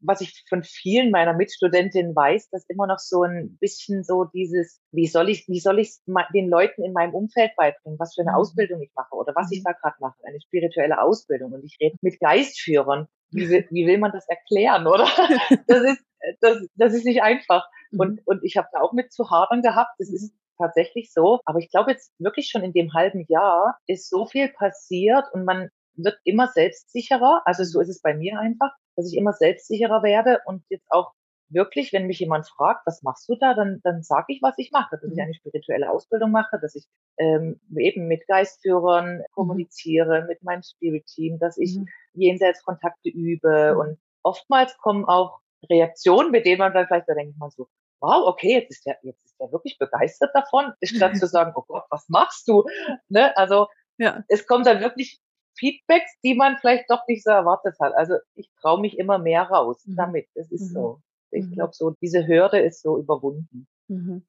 [0.00, 4.80] was ich von vielen meiner Mitstudentinnen weiß, dass immer noch so ein bisschen so dieses,
[4.92, 5.96] wie soll ich, wie soll ich
[6.34, 8.36] den Leuten in meinem Umfeld beibringen, was für eine mhm.
[8.36, 9.64] Ausbildung ich mache oder was ich mhm.
[9.64, 11.52] da gerade mache, eine spirituelle Ausbildung.
[11.52, 13.08] Und ich rede mit Geistführern.
[13.30, 15.06] Wie will, wie will man das erklären, oder?
[15.66, 16.04] Das ist,
[16.40, 17.66] das, das ist nicht einfach.
[17.90, 18.00] Mhm.
[18.00, 19.94] Und, und ich habe da auch mit zu hadern gehabt.
[19.98, 21.40] Das ist tatsächlich so.
[21.44, 25.44] Aber ich glaube jetzt wirklich schon in dem halben Jahr ist so viel passiert und
[25.44, 27.42] man wird immer selbstsicherer.
[27.44, 31.12] Also so ist es bei mir einfach dass ich immer selbstsicherer werde und jetzt auch
[31.52, 34.70] wirklich, wenn mich jemand fragt, was machst du da, dann, dann sage ich, was ich
[34.72, 35.24] mache, dass ich mhm.
[35.24, 36.86] eine spirituelle Ausbildung mache, dass ich
[37.18, 39.22] ähm, eben mit Geistführern mhm.
[39.32, 41.86] kommuniziere, mit meinem Spirit-Team, dass ich mhm.
[42.14, 47.50] Jenseitskontakte übe und oftmals kommen auch Reaktionen, mit denen man dann vielleicht, da denkt man
[47.50, 47.68] so,
[48.00, 51.64] wow, okay, jetzt ist der, jetzt ist der wirklich begeistert davon, statt zu sagen, oh
[51.66, 52.64] Gott, was machst du?
[53.08, 53.36] Ne?
[53.36, 54.24] Also ja.
[54.28, 55.20] es kommt dann wirklich
[55.58, 57.94] Feedbacks, die man vielleicht doch nicht so erwartet hat.
[57.94, 59.96] Also ich traue mich immer mehr raus mhm.
[59.96, 60.28] damit.
[60.34, 60.74] Es ist mhm.
[60.74, 61.02] so.
[61.30, 61.52] Ich mhm.
[61.52, 63.66] glaube, so diese Hürde ist so überwunden.
[63.88, 64.24] Mhm.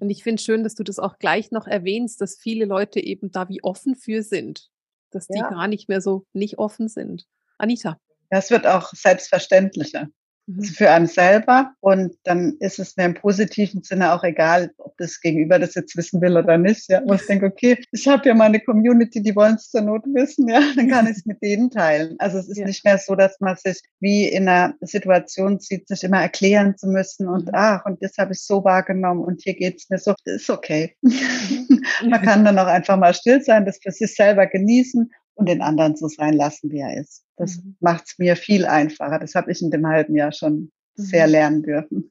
[0.00, 3.30] Und ich finde schön, dass du das auch gleich noch erwähnst, dass viele Leute eben
[3.30, 4.70] da wie offen für sind,
[5.10, 5.48] dass die ja.
[5.48, 7.26] gar nicht mehr so nicht offen sind.
[7.58, 7.98] Anita.
[8.30, 10.08] Ja, es wird auch selbstverständlicher.
[10.46, 10.62] Mhm.
[10.64, 11.72] für einen selber.
[11.80, 15.96] Und dann ist es mir im positiven Sinne auch egal, ob das Gegenüber das jetzt
[15.96, 16.88] wissen will oder nicht.
[16.88, 20.04] Ja, wo ich denke, okay, ich habe ja meine Community, die wollen es zur Not
[20.06, 22.14] wissen, ja, dann kann ich es mit denen teilen.
[22.18, 22.66] Also es ist ja.
[22.66, 26.86] nicht mehr so, dass man sich wie in einer Situation sieht, sich immer erklären zu
[26.86, 27.52] müssen und mhm.
[27.54, 30.14] ach, und das habe ich so wahrgenommen und hier geht's mir so.
[30.24, 30.94] Das ist okay.
[31.02, 31.82] Mhm.
[32.08, 35.62] man kann dann auch einfach mal still sein, das für sich selber genießen und den
[35.62, 37.24] anderen so sein lassen, wie er ist.
[37.36, 37.76] Das mhm.
[37.80, 39.18] macht es mir viel einfacher.
[39.18, 40.70] Das habe ich in dem halben Jahr schon mhm.
[40.96, 42.10] sehr lernen dürfen.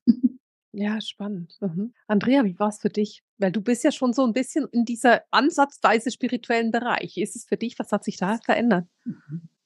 [0.78, 1.56] Ja, spannend.
[1.62, 1.94] Mhm.
[2.08, 3.24] Andrea, wie war es für dich?
[3.38, 7.16] Weil du bist ja schon so ein bisschen in dieser ansatzweise spirituellen Bereich.
[7.16, 8.86] Ist es für dich, was hat sich da verändert?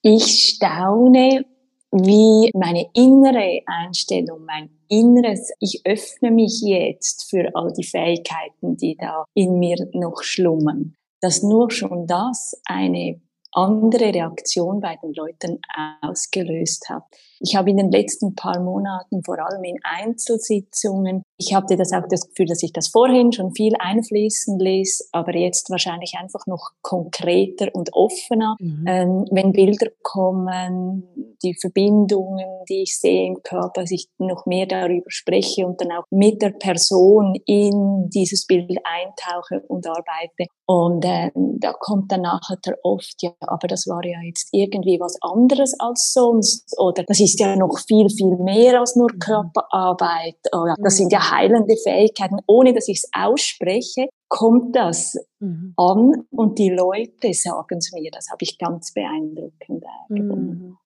[0.03, 1.45] Ich staune,
[1.91, 8.95] wie meine innere Einstellung, mein Inneres, ich öffne mich jetzt für all die Fähigkeiten, die
[8.95, 10.95] da in mir noch schlummern.
[11.21, 13.19] Dass nur schon das eine
[13.51, 15.59] andere Reaktion bei den Leuten
[16.01, 17.03] ausgelöst hat.
[17.39, 22.07] Ich habe in den letzten paar Monaten, vor allem in Einzelsitzungen, ich hatte das auch
[22.09, 26.71] das Gefühl, dass ich das vorhin schon viel einfließen ließ, aber jetzt wahrscheinlich einfach noch
[26.81, 28.55] konkreter und offener.
[28.59, 28.85] Mhm.
[28.87, 31.03] Ähm, wenn Bilder kommen,
[31.43, 35.91] die Verbindungen, die ich sehe im Körper, dass ich noch mehr darüber spreche und dann
[35.91, 40.47] auch mit der Person in dieses Bild eintauche und arbeite.
[40.65, 45.17] Und äh, da kommt dann nachher oft, ja, aber das war ja jetzt irgendwie was
[45.21, 46.75] anderes als sonst.
[46.77, 49.19] Oder das ist ja noch viel, viel mehr als nur mhm.
[49.19, 50.37] Körperarbeit.
[50.53, 52.37] Oder das sind ja heilende Fähigkeiten.
[52.47, 55.73] Ohne dass ich es ausspreche, kommt das mhm.
[55.75, 58.11] an und die Leute sagen es mir.
[58.11, 60.67] Das habe ich ganz beeindruckend gefunden.
[60.67, 60.77] Mhm.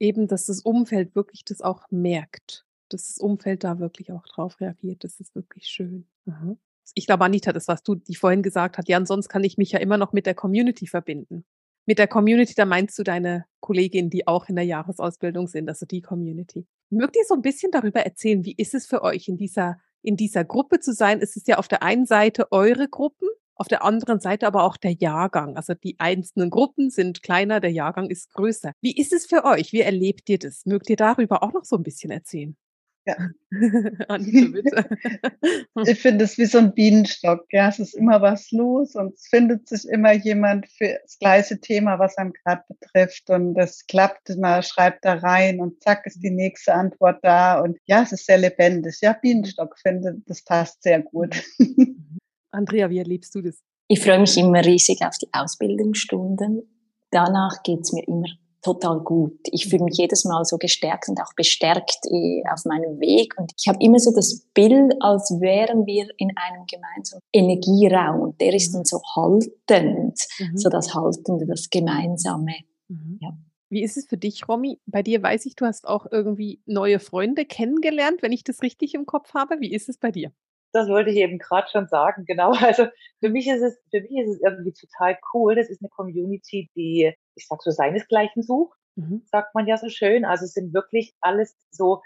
[0.00, 2.64] Eben, dass das Umfeld wirklich das auch merkt.
[2.88, 5.04] Dass das Umfeld da wirklich auch drauf reagiert.
[5.04, 6.06] Das ist wirklich schön.
[6.24, 6.58] Mhm
[6.94, 9.72] ich glaube, Anita, das, was du die vorhin gesagt hast, ja, ansonsten kann ich mich
[9.72, 11.44] ja immer noch mit der Community verbinden.
[11.86, 15.84] Mit der Community, da meinst du deine Kolleginnen, die auch in der Jahresausbildung sind, also
[15.84, 16.66] die Community.
[16.90, 20.16] Mögt ihr so ein bisschen darüber erzählen, wie ist es für euch in dieser, in
[20.16, 21.20] dieser Gruppe zu sein?
[21.20, 24.76] Es ist ja auf der einen Seite eure Gruppen, auf der anderen Seite aber auch
[24.76, 25.56] der Jahrgang.
[25.56, 28.72] Also die einzelnen Gruppen sind kleiner, der Jahrgang ist größer.
[28.80, 29.72] Wie ist es für euch?
[29.72, 30.66] Wie erlebt ihr das?
[30.66, 32.56] Mögt ihr darüber auch noch so ein bisschen erzählen?
[33.04, 33.16] Ja.
[35.86, 37.46] Ich finde es wie so ein Bienenstock.
[37.50, 41.60] Ja, es ist immer was los und es findet sich immer jemand für das gleiche
[41.60, 43.30] Thema, was einem gerade betrifft.
[43.30, 47.60] Und das klappt, man schreibt da rein und zack ist die nächste Antwort da.
[47.60, 48.98] Und ja, es ist sehr lebendig.
[49.00, 51.42] Ja, Bienenstock finde, das passt sehr gut.
[52.50, 53.62] Andrea, wie erlebst du das?
[53.88, 56.62] Ich freue mich immer riesig auf die Ausbildungsstunden.
[57.10, 58.28] Danach geht's mir immer
[58.62, 59.38] total gut.
[59.44, 63.34] Ich fühle mich jedes Mal so gestärkt und auch bestärkt äh, auf meinem Weg.
[63.38, 68.20] Und ich habe immer so das Bild, als wären wir in einem gemeinsamen Energieraum.
[68.20, 70.56] Und der ist dann so haltend, mhm.
[70.56, 72.54] so das Haltende, das Gemeinsame.
[72.88, 73.18] Mhm.
[73.20, 73.36] Ja.
[73.68, 74.78] Wie ist es für dich, Romy?
[74.86, 78.94] Bei dir weiß ich, du hast auch irgendwie neue Freunde kennengelernt, wenn ich das richtig
[78.94, 79.60] im Kopf habe.
[79.60, 80.30] Wie ist es bei dir?
[80.72, 82.52] Das wollte ich eben gerade schon sagen, genau.
[82.60, 82.86] Also
[83.20, 85.54] für mich ist es, für mich ist es irgendwie total cool.
[85.54, 89.22] Das ist eine Community, die, ich sag so, seinesgleichen sucht, mhm.
[89.26, 90.24] sagt man ja so schön.
[90.24, 92.02] Also es sind wirklich alles so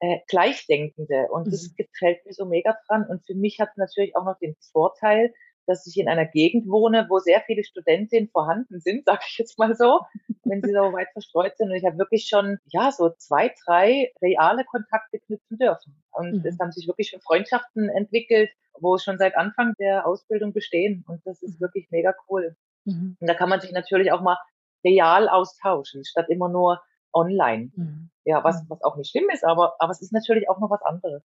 [0.00, 1.50] äh, Gleichdenkende und mhm.
[1.50, 3.06] das gefällt mir so mega dran.
[3.08, 5.32] Und für mich hat es natürlich auch noch den Vorteil,
[5.68, 9.58] dass ich in einer Gegend wohne, wo sehr viele Studentinnen vorhanden sind, sage ich jetzt
[9.58, 10.00] mal so,
[10.44, 11.70] wenn sie so weit verstreut sind.
[11.70, 16.02] Und ich habe wirklich schon, ja, so zwei, drei reale Kontakte knüpfen dürfen.
[16.10, 16.46] Und mhm.
[16.46, 18.50] es haben sich wirklich schon Freundschaften entwickelt,
[18.80, 21.04] wo schon seit Anfang der Ausbildung bestehen.
[21.06, 21.64] Und das ist mhm.
[21.64, 22.56] wirklich mega cool.
[22.84, 23.16] Mhm.
[23.20, 24.38] Und da kann man sich natürlich auch mal
[24.84, 26.80] real austauschen, statt immer nur
[27.12, 27.70] online.
[27.74, 28.10] Mhm.
[28.24, 28.70] Ja, was, mhm.
[28.70, 31.22] was auch nicht schlimm ist, aber, aber es ist natürlich auch noch was anderes.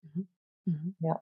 [0.66, 0.96] Mhm.
[1.00, 1.22] Ja.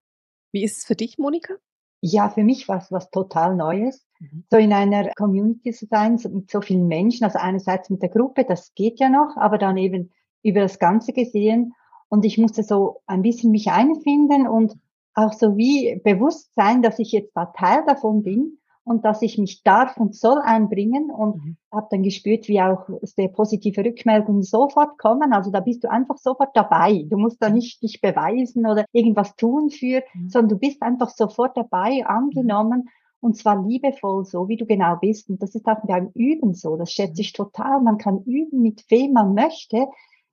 [0.52, 1.54] Wie ist es für dich, Monika?
[2.00, 4.44] Ja, für mich war es was total Neues, mhm.
[4.50, 7.24] so in einer Community zu sein, so mit so vielen Menschen.
[7.24, 11.12] Also einerseits mit der Gruppe, das geht ja noch, aber dann eben über das Ganze
[11.12, 11.74] gesehen.
[12.08, 14.74] Und ich musste so ein bisschen mich einfinden und
[15.14, 19.38] auch so wie bewusst sein, dass ich jetzt da Teil davon bin und dass ich
[19.38, 21.56] mich darf und soll einbringen und mhm.
[21.70, 25.32] habe dann gespürt, wie auch sehr positive Rückmeldungen sofort kommen.
[25.32, 27.04] Also da bist du einfach sofort dabei.
[27.08, 30.28] Du musst da nicht dich beweisen oder irgendwas tun für, mhm.
[30.28, 32.80] sondern du bist einfach sofort dabei, angenommen.
[32.80, 32.88] Mhm.
[33.20, 35.30] Und zwar liebevoll, so wie du genau bist.
[35.30, 36.76] Und das ist auch beim Üben so.
[36.76, 37.20] Das schätze mhm.
[37.20, 37.80] ich total.
[37.80, 39.86] Man kann üben, mit wem man möchte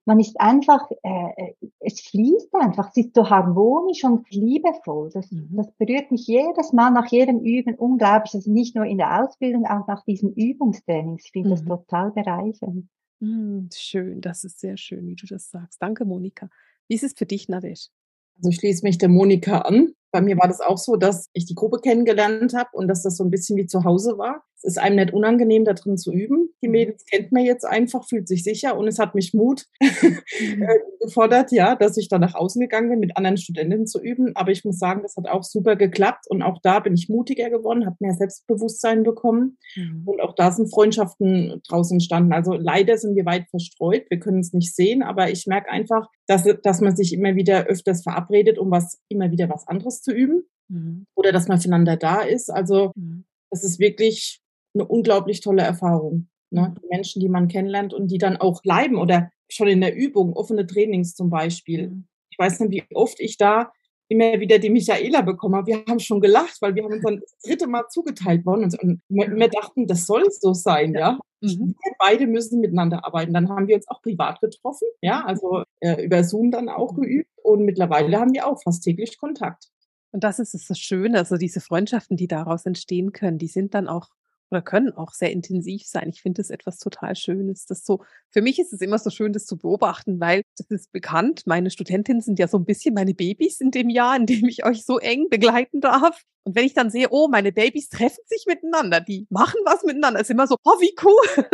[0.10, 5.12] man ist einfach, äh, äh, es fließt einfach, es ist so harmonisch und liebevoll.
[5.14, 5.50] Das, mhm.
[5.52, 8.34] das berührt mich jedes Mal nach jedem Üben unglaublich.
[8.34, 11.26] Also nicht nur in der Ausbildung, auch nach diesen Übungstrainings.
[11.26, 11.54] Ich finde mhm.
[11.54, 12.88] das total bereichernd.
[13.20, 15.80] Mhm, schön, das ist sehr schön, wie du das sagst.
[15.80, 16.50] Danke, Monika.
[16.88, 17.90] Wie ist es für dich, Nadesh?
[18.38, 19.94] Also ich schließe mich der Monika an.
[20.12, 23.16] Bei mir war das auch so, dass ich die Gruppe kennengelernt habe und dass das
[23.16, 24.44] so ein bisschen wie zu Hause war.
[24.62, 26.50] Es ist einem nicht unangenehm, da drin zu üben.
[26.62, 26.72] Die mhm.
[26.72, 30.62] Mädels kennt man jetzt einfach, fühlt sich sicher und es hat mich Mut mhm.
[30.62, 34.36] Äh, gefordert, ja, dass ich da nach außen gegangen bin, mit anderen Studentinnen zu üben.
[34.36, 37.50] Aber ich muss sagen, das hat auch super geklappt und auch da bin ich mutiger
[37.50, 40.04] geworden, habe mehr Selbstbewusstsein bekommen mhm.
[40.06, 42.34] und auch da sind Freundschaften draus entstanden.
[42.34, 46.08] Also leider sind wir weit verstreut, wir können es nicht sehen, aber ich merke einfach,
[46.28, 50.12] dass, dass man sich immer wieder öfters verabredet, um was immer wieder was anderes zu
[50.12, 51.06] üben mhm.
[51.16, 52.50] oder dass man füreinander da ist.
[52.50, 53.26] Also mhm.
[53.52, 54.42] es ist wirklich
[54.74, 56.28] eine unglaublich tolle Erfahrung.
[56.52, 56.74] Ne?
[56.82, 60.34] Die Menschen, die man kennenlernt und die dann auch bleiben oder schon in der Übung,
[60.34, 61.90] offene Trainings zum Beispiel.
[61.90, 62.08] Mhm.
[62.32, 63.72] Ich weiß nicht, wie oft ich da
[64.10, 65.68] immer wieder die Michaela bekommen habe.
[65.68, 69.02] Wir haben schon gelacht, weil wir haben uns dann das dritte Mal zugeteilt worden und
[69.08, 71.20] wir dachten, das soll so sein, ja.
[71.42, 71.76] Mhm.
[71.84, 73.34] Wir beide müssen miteinander arbeiten.
[73.34, 77.02] Dann haben wir uns auch privat getroffen, ja, also äh, über Zoom dann auch mhm.
[77.02, 79.66] geübt und mittlerweile haben wir auch fast täglich Kontakt.
[80.12, 83.88] Und das ist das Schöne, also diese Freundschaften, die daraus entstehen können, die sind dann
[83.88, 84.10] auch
[84.52, 86.10] oder können auch sehr intensiv sein.
[86.10, 87.66] Ich finde das etwas total Schönes.
[87.66, 90.92] Das so, für mich ist es immer so schön, das zu beobachten, weil das ist
[90.92, 91.44] bekannt.
[91.46, 94.66] Meine Studentinnen sind ja so ein bisschen meine Babys in dem Jahr, in dem ich
[94.66, 96.24] euch so eng begleiten darf.
[96.44, 100.20] Und wenn ich dann sehe, oh, meine Babys treffen sich miteinander, die machen was miteinander,
[100.20, 101.46] ist immer so, oh, wie cool.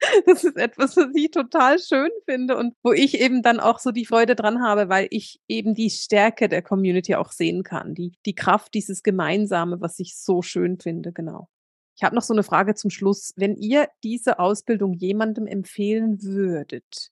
[0.26, 3.90] das ist etwas, was ich total schön finde und wo ich eben dann auch so
[3.90, 8.12] die Freude dran habe, weil ich eben die Stärke der Community auch sehen kann, die,
[8.24, 11.48] die Kraft dieses Gemeinsame, was ich so schön finde, genau.
[11.96, 13.32] Ich habe noch so eine Frage zum Schluss.
[13.36, 17.10] Wenn ihr diese Ausbildung jemandem empfehlen würdet,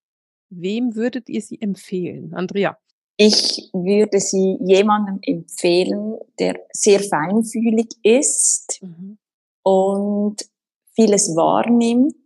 [0.51, 2.35] wem würdet ihr sie empfehlen?
[2.35, 2.77] Andrea.
[3.16, 9.18] Ich würde sie jemandem empfehlen, der sehr feinfühlig ist mhm.
[9.62, 10.37] und
[10.94, 12.16] vieles wahrnimmt,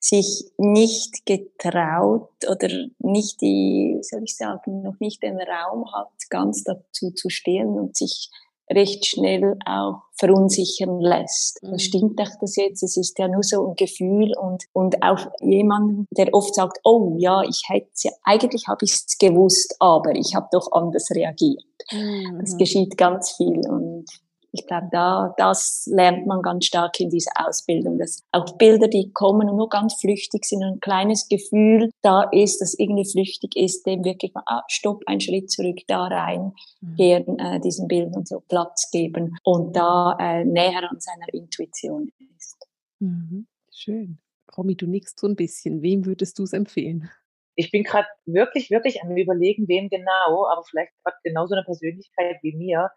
[0.00, 2.68] sich nicht getraut oder
[2.98, 7.96] nicht die, soll ich sagen, noch nicht den Raum hat, ganz dazu zu stehen und
[7.96, 8.30] sich
[8.70, 11.62] recht schnell auch verunsichern lässt.
[11.62, 11.78] Mhm.
[11.78, 12.82] Stimmt echt das jetzt?
[12.82, 17.14] Es ist ja nur so ein Gefühl und, und auch jemand, der oft sagt, oh
[17.18, 21.64] ja, ich hätte ja, eigentlich habe ich es gewusst, aber ich habe doch anders reagiert.
[21.90, 22.40] Mhm.
[22.42, 24.06] Es geschieht ganz viel und
[24.52, 29.12] Ich glaube, da, das lernt man ganz stark in dieser Ausbildung, dass auch Bilder, die
[29.12, 33.86] kommen und nur ganz flüchtig sind, ein kleines Gefühl da ist, das irgendwie flüchtig ist,
[33.86, 36.96] dem wirklich mal, ah, stopp, einen Schritt zurück, da rein mhm.
[36.96, 42.66] gehen, äh, diesen Bildern so Platz geben und da äh, näher an seiner Intuition ist.
[42.98, 43.46] Mhm.
[43.72, 44.18] Schön.
[44.56, 45.82] Romy, du nickst so ein bisschen.
[45.82, 47.08] Wem würdest du es empfehlen?
[47.54, 52.38] Ich bin gerade wirklich, wirklich am überlegen, wem genau, aber vielleicht gerade genauso eine Persönlichkeit
[52.42, 52.90] wie mir,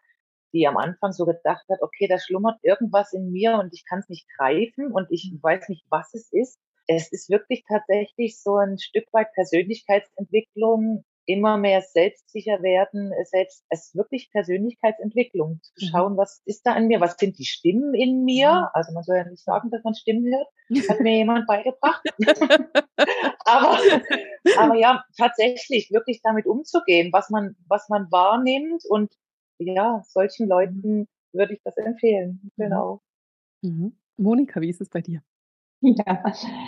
[0.54, 4.00] die am Anfang so gedacht hat, okay, da schlummert irgendwas in mir und ich kann
[4.00, 5.42] es nicht greifen und ich mhm.
[5.42, 6.60] weiß nicht, was es ist.
[6.88, 13.88] Es ist wirklich tatsächlich so ein Stück weit Persönlichkeitsentwicklung, immer mehr selbstsicher werden, selbst, es
[13.88, 15.90] ist wirklich Persönlichkeitsentwicklung, zu mhm.
[15.90, 18.68] schauen, was ist da an mir, was sind die Stimmen in mir, mhm.
[18.74, 20.48] also man soll ja nicht sagen, dass man Stimmen hört,
[20.90, 22.04] hat mir jemand beigebracht,
[23.46, 23.80] aber,
[24.58, 29.14] aber ja, tatsächlich wirklich damit umzugehen, was man, was man wahrnimmt und
[29.68, 32.40] ja, solchen Leuten würde ich das empfehlen.
[32.44, 32.52] Mhm.
[32.58, 33.02] Genau.
[33.62, 33.98] Mhm.
[34.18, 35.22] Monika, wie ist es bei dir?
[35.86, 36.24] Ja,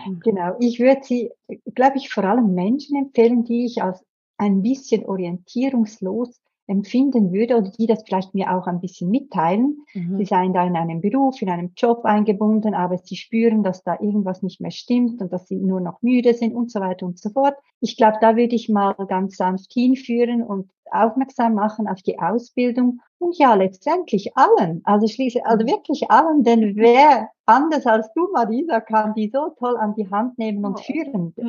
[0.06, 0.20] mhm.
[0.20, 0.58] genau.
[0.60, 1.32] Ich würde sie,
[1.74, 4.04] glaube ich, vor allem Menschen empfehlen, die ich als
[4.38, 9.78] ein bisschen orientierungslos empfinden würde oder die das vielleicht mir auch ein bisschen mitteilen.
[9.94, 10.18] Mhm.
[10.18, 13.98] Sie seien da in einem Beruf, in einem Job eingebunden, aber sie spüren, dass da
[14.00, 17.20] irgendwas nicht mehr stimmt und dass sie nur noch müde sind und so weiter und
[17.20, 17.56] so fort.
[17.82, 23.02] Ich glaube, da würde ich mal ganz sanft hinführen und aufmerksam machen auf die Ausbildung
[23.18, 25.70] und ja, letztendlich allen, also schließe, also mhm.
[25.70, 30.38] wirklich allen, denn wer anders als du, Marisa, kann die so toll an die Hand
[30.38, 31.34] nehmen und führen.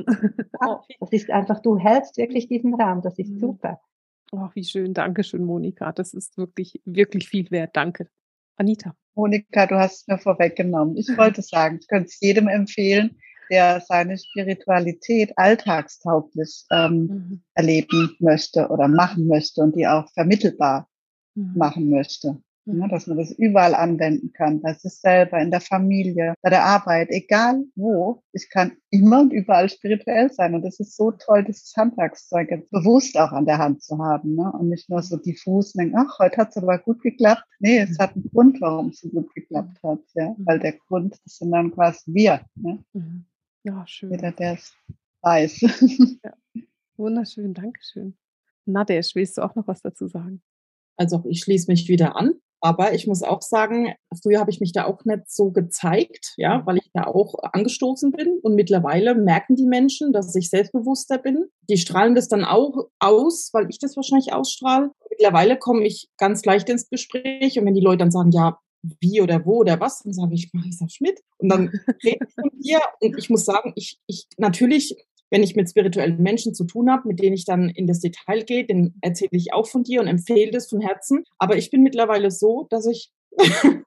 [1.00, 3.38] Das ist einfach, du hältst wirklich diesen Raum, das ist mhm.
[3.38, 3.80] super.
[4.32, 4.94] Oh, wie schön.
[4.94, 5.92] Dankeschön, Monika.
[5.92, 7.76] Das ist wirklich, wirklich viel wert.
[7.76, 8.08] Danke.
[8.56, 8.94] Anita.
[9.14, 10.96] Monika, du hast es mir vorweggenommen.
[10.96, 13.18] Ich wollte sagen, ich könnte es jedem empfehlen,
[13.50, 17.42] der seine Spiritualität alltagstauglich ähm, mhm.
[17.54, 20.88] erleben möchte oder machen möchte und die auch vermittelbar
[21.34, 21.52] mhm.
[21.54, 22.42] machen möchte.
[22.68, 26.64] Ne, dass man das überall anwenden kann, bei sich selber, in der Familie, bei der
[26.64, 28.24] Arbeit, egal wo.
[28.32, 30.52] Ich kann immer und überall spirituell sein.
[30.52, 34.34] Und das ist so toll, dieses Handwerkszeug bewusst auch an der Hand zu haben.
[34.34, 34.50] Ne?
[34.50, 37.44] Und nicht nur so diffus denken, ach, heute hat es aber gut geklappt.
[37.60, 40.00] Nee, es hat einen Grund, warum es so gut geklappt hat.
[40.14, 40.30] Ja?
[40.30, 40.46] Mhm.
[40.46, 42.40] Weil der Grund, das sind dann quasi wir.
[42.56, 42.84] Ne?
[42.94, 43.26] Mhm.
[43.62, 44.10] Ja, schön.
[44.10, 44.74] Jeder, der es
[45.22, 45.60] weiß.
[46.24, 46.32] Ja.
[46.96, 48.16] Wunderschön, Dankeschön.
[48.64, 50.42] Nadesh, willst du auch noch was dazu sagen?
[50.96, 52.34] Also ich schließe mich wieder an.
[52.60, 56.58] Aber ich muss auch sagen, früher habe ich mich da auch nicht so gezeigt, ja,
[56.58, 56.66] mhm.
[56.66, 58.38] weil ich da auch angestoßen bin.
[58.42, 61.46] Und mittlerweile merken die Menschen, dass ich selbstbewusster bin.
[61.68, 64.90] Die strahlen das dann auch aus, weil ich das wahrscheinlich ausstrahle.
[65.10, 67.58] Mittlerweile komme ich ganz leicht ins Gespräch.
[67.58, 68.58] Und wenn die Leute dann sagen, ja,
[69.00, 71.20] wie oder wo oder was, dann sage ich Marisa Schmidt.
[71.38, 71.68] Und dann
[72.04, 72.80] rede ich von dir.
[73.00, 74.96] Und ich muss sagen, ich, ich natürlich
[75.30, 78.42] wenn ich mit spirituellen Menschen zu tun habe, mit denen ich dann in das Detail
[78.44, 81.24] gehe, den erzähle ich auch von dir und empfehle das von Herzen.
[81.38, 83.10] Aber ich bin mittlerweile so, dass ich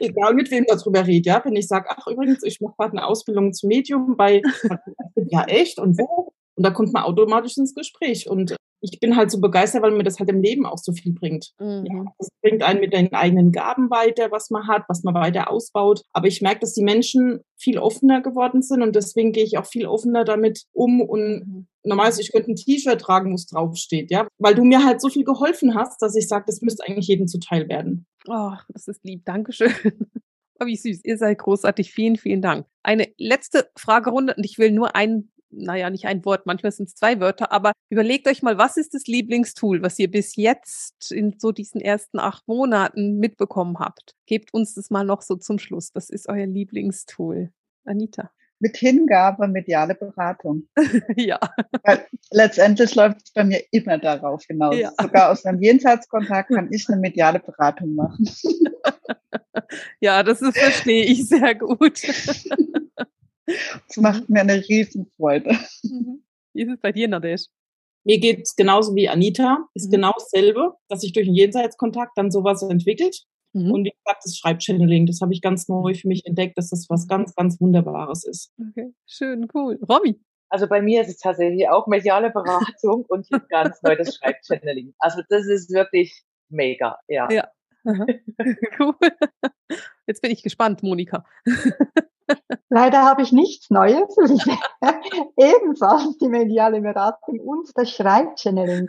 [0.00, 3.06] egal mit wem darüber rede, ja, wenn ich sage, ach übrigens, ich mache gerade eine
[3.06, 4.40] Ausbildung zum Medium bei,
[5.16, 6.32] ja echt und wo?
[6.56, 8.28] Und da kommt man automatisch ins Gespräch.
[8.28, 11.12] Und ich bin halt so begeistert, weil mir das halt im Leben auch so viel
[11.12, 11.52] bringt.
[11.58, 11.86] Mhm.
[11.86, 15.50] Ja, das bringt einen mit den eigenen Gaben weiter, was man hat, was man weiter
[15.50, 16.02] ausbaut.
[16.12, 19.66] Aber ich merke, dass die Menschen viel offener geworden sind und deswegen gehe ich auch
[19.66, 21.66] viel offener damit um und mhm.
[21.82, 25.08] normalerweise ich könnte ein T-Shirt tragen, wo es draufsteht, ja, weil du mir halt so
[25.08, 28.06] viel geholfen hast, dass ich sage, das müsste eigentlich jedem zuteil werden.
[28.28, 29.24] Oh, das ist lieb.
[29.24, 29.72] Dankeschön.
[30.60, 31.00] Oh, wie süß.
[31.02, 31.90] Ihr seid großartig.
[31.90, 32.66] Vielen, vielen Dank.
[32.84, 36.94] Eine letzte Fragerunde und ich will nur einen naja, nicht ein Wort, manchmal sind es
[36.94, 41.38] zwei Wörter, aber überlegt euch mal, was ist das Lieblingstool, was ihr bis jetzt in
[41.38, 44.14] so diesen ersten acht Monaten mitbekommen habt?
[44.26, 45.90] Gebt uns das mal noch so zum Schluss.
[45.94, 47.50] Was ist euer Lieblingstool?
[47.84, 48.30] Anita.
[48.60, 50.68] Mit Hingabe mediale Beratung.
[51.16, 51.38] ja.
[51.82, 54.78] Weil letztendlich läuft es bei mir immer darauf hinaus.
[54.78, 54.92] Ja.
[54.98, 58.28] Sogar aus einem Jenseitskontakt kann ich eine mediale Beratung machen.
[60.00, 62.00] ja, das verstehe ich sehr gut.
[63.46, 65.56] Das macht mir eine Riesenfreude.
[65.82, 66.24] Mhm.
[66.54, 67.46] Wie ist es bei dir, Nadesh?
[68.04, 69.92] Mir geht es genauso wie Anita, ist mhm.
[69.92, 73.24] genau dasselbe, dass sich durch einen Jenseitskontakt dann sowas entwickelt.
[73.54, 73.70] Mhm.
[73.72, 76.86] Und wie gesagt, das Schreibchanneling, das habe ich ganz neu für mich entdeckt, dass das
[76.90, 78.52] was ganz, ganz Wunderbares ist.
[78.60, 79.78] Okay, schön, cool.
[79.88, 80.20] Romy?
[80.50, 84.94] Also bei mir ist es tatsächlich auch mediale Beratung und jetzt ganz neu das Schreibchanneling.
[84.98, 87.28] Also das ist wirklich mega, ja.
[87.30, 87.48] Ja.
[88.78, 88.94] cool.
[90.06, 91.24] Jetzt bin ich gespannt, Monika.
[92.68, 94.16] Leider habe ich nichts Neues.
[95.36, 98.88] Ebenfalls die mediale Beratung und das Schreibchanneling,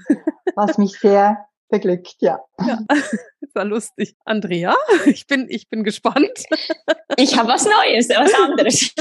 [0.56, 2.40] was mich sehr beglückt, ja.
[2.66, 2.80] ja.
[3.42, 4.16] Das war lustig.
[4.26, 4.76] Andrea,
[5.06, 6.46] ich bin, ich bin gespannt.
[7.18, 8.94] Ich habe was Neues, was anderes.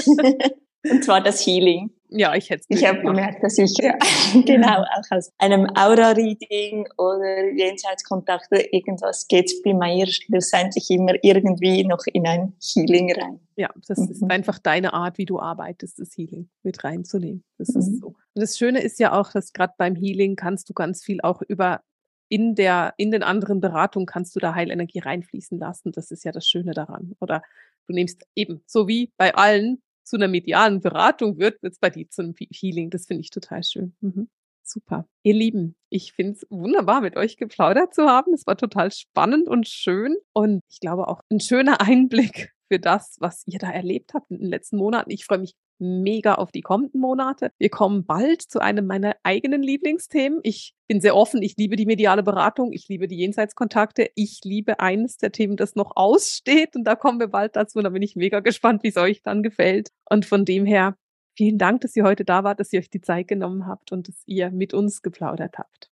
[0.91, 1.91] Und zwar das Healing.
[2.17, 3.95] Ja, ich hätte Ich habe gemerkt, dass ich ja,
[4.47, 12.05] genau auch aus einem Aura-Reading oder Jenseitskontakte irgendwas geht bei mir schlussendlich immer irgendwie noch
[12.13, 13.41] in ein Healing rein.
[13.57, 14.11] Ja, das mhm.
[14.11, 17.43] ist einfach deine Art, wie du arbeitest, das Healing mit reinzunehmen.
[17.59, 17.81] Das mhm.
[17.81, 18.07] ist so.
[18.09, 21.43] Und das Schöne ist ja auch, dass gerade beim Healing kannst du ganz viel auch
[21.43, 21.81] über
[22.29, 25.93] in der, in den anderen Beratungen kannst du da Heilenergie reinfließen lassen.
[25.93, 27.15] Das ist ja das Schöne daran.
[27.21, 27.43] Oder
[27.87, 31.91] du nimmst eben, so wie bei allen zu einer medialen Beratung wird, wird es bei
[31.91, 32.91] dir zu einem Healing.
[32.91, 33.97] Das finde ich total schön.
[34.01, 34.29] Mhm.
[34.63, 35.07] Super.
[35.23, 38.33] Ihr Lieben, ich finde es wunderbar, mit euch geplaudert zu haben.
[38.33, 40.17] Es war total spannend und schön.
[40.33, 44.39] Und ich glaube auch ein schöner Einblick für das, was ihr da erlebt habt in
[44.39, 45.11] den letzten Monaten.
[45.11, 47.51] Ich freue mich mega auf die kommenden Monate.
[47.59, 50.41] Wir kommen bald zu einem meiner eigenen Lieblingsthemen.
[50.43, 51.43] Ich bin sehr offen.
[51.43, 52.73] Ich liebe die mediale Beratung.
[52.73, 54.11] Ich liebe die Jenseitskontakte.
[54.15, 56.77] Ich liebe eines der Themen, das noch aussteht.
[56.77, 57.79] Und da kommen wir bald dazu.
[57.79, 59.91] Und da bin ich mega gespannt, wie es euch dann gefällt.
[60.09, 60.97] Und von dem her,
[61.37, 64.09] vielen Dank, dass ihr heute da wart, dass ihr euch die Zeit genommen habt und
[64.09, 65.91] dass ihr mit uns geplaudert habt.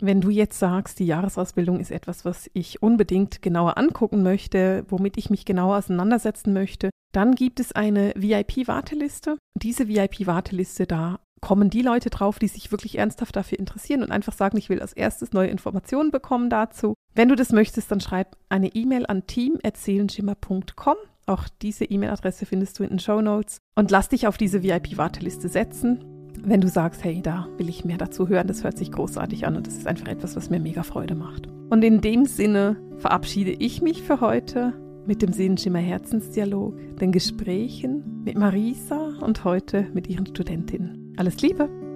[0.00, 5.16] Wenn du jetzt sagst, die Jahresausbildung ist etwas, was ich unbedingt genauer angucken möchte, womit
[5.18, 9.38] ich mich genauer auseinandersetzen möchte, dann gibt es eine VIP-Warteliste.
[9.56, 14.32] Diese VIP-Warteliste, da kommen die Leute drauf, die sich wirklich ernsthaft dafür interessieren und einfach
[14.32, 16.94] sagen, ich will als erstes neue Informationen bekommen dazu.
[17.14, 20.96] Wenn du das möchtest, dann schreib eine E-Mail an team.seelenschimmer.com.
[21.26, 25.48] Auch diese E-Mail-Adresse findest du in den Show Notes und lass dich auf diese VIP-Warteliste
[25.48, 29.46] setzen wenn du sagst, hey, da will ich mehr dazu hören, das hört sich großartig
[29.46, 31.48] an und das ist einfach etwas, was mir mega Freude macht.
[31.70, 34.74] Und in dem Sinne verabschiede ich mich für heute
[35.06, 41.14] mit dem Sehenschimmer Herzensdialog, den Gesprächen mit Marisa und heute mit ihren Studentinnen.
[41.16, 41.87] Alles Liebe!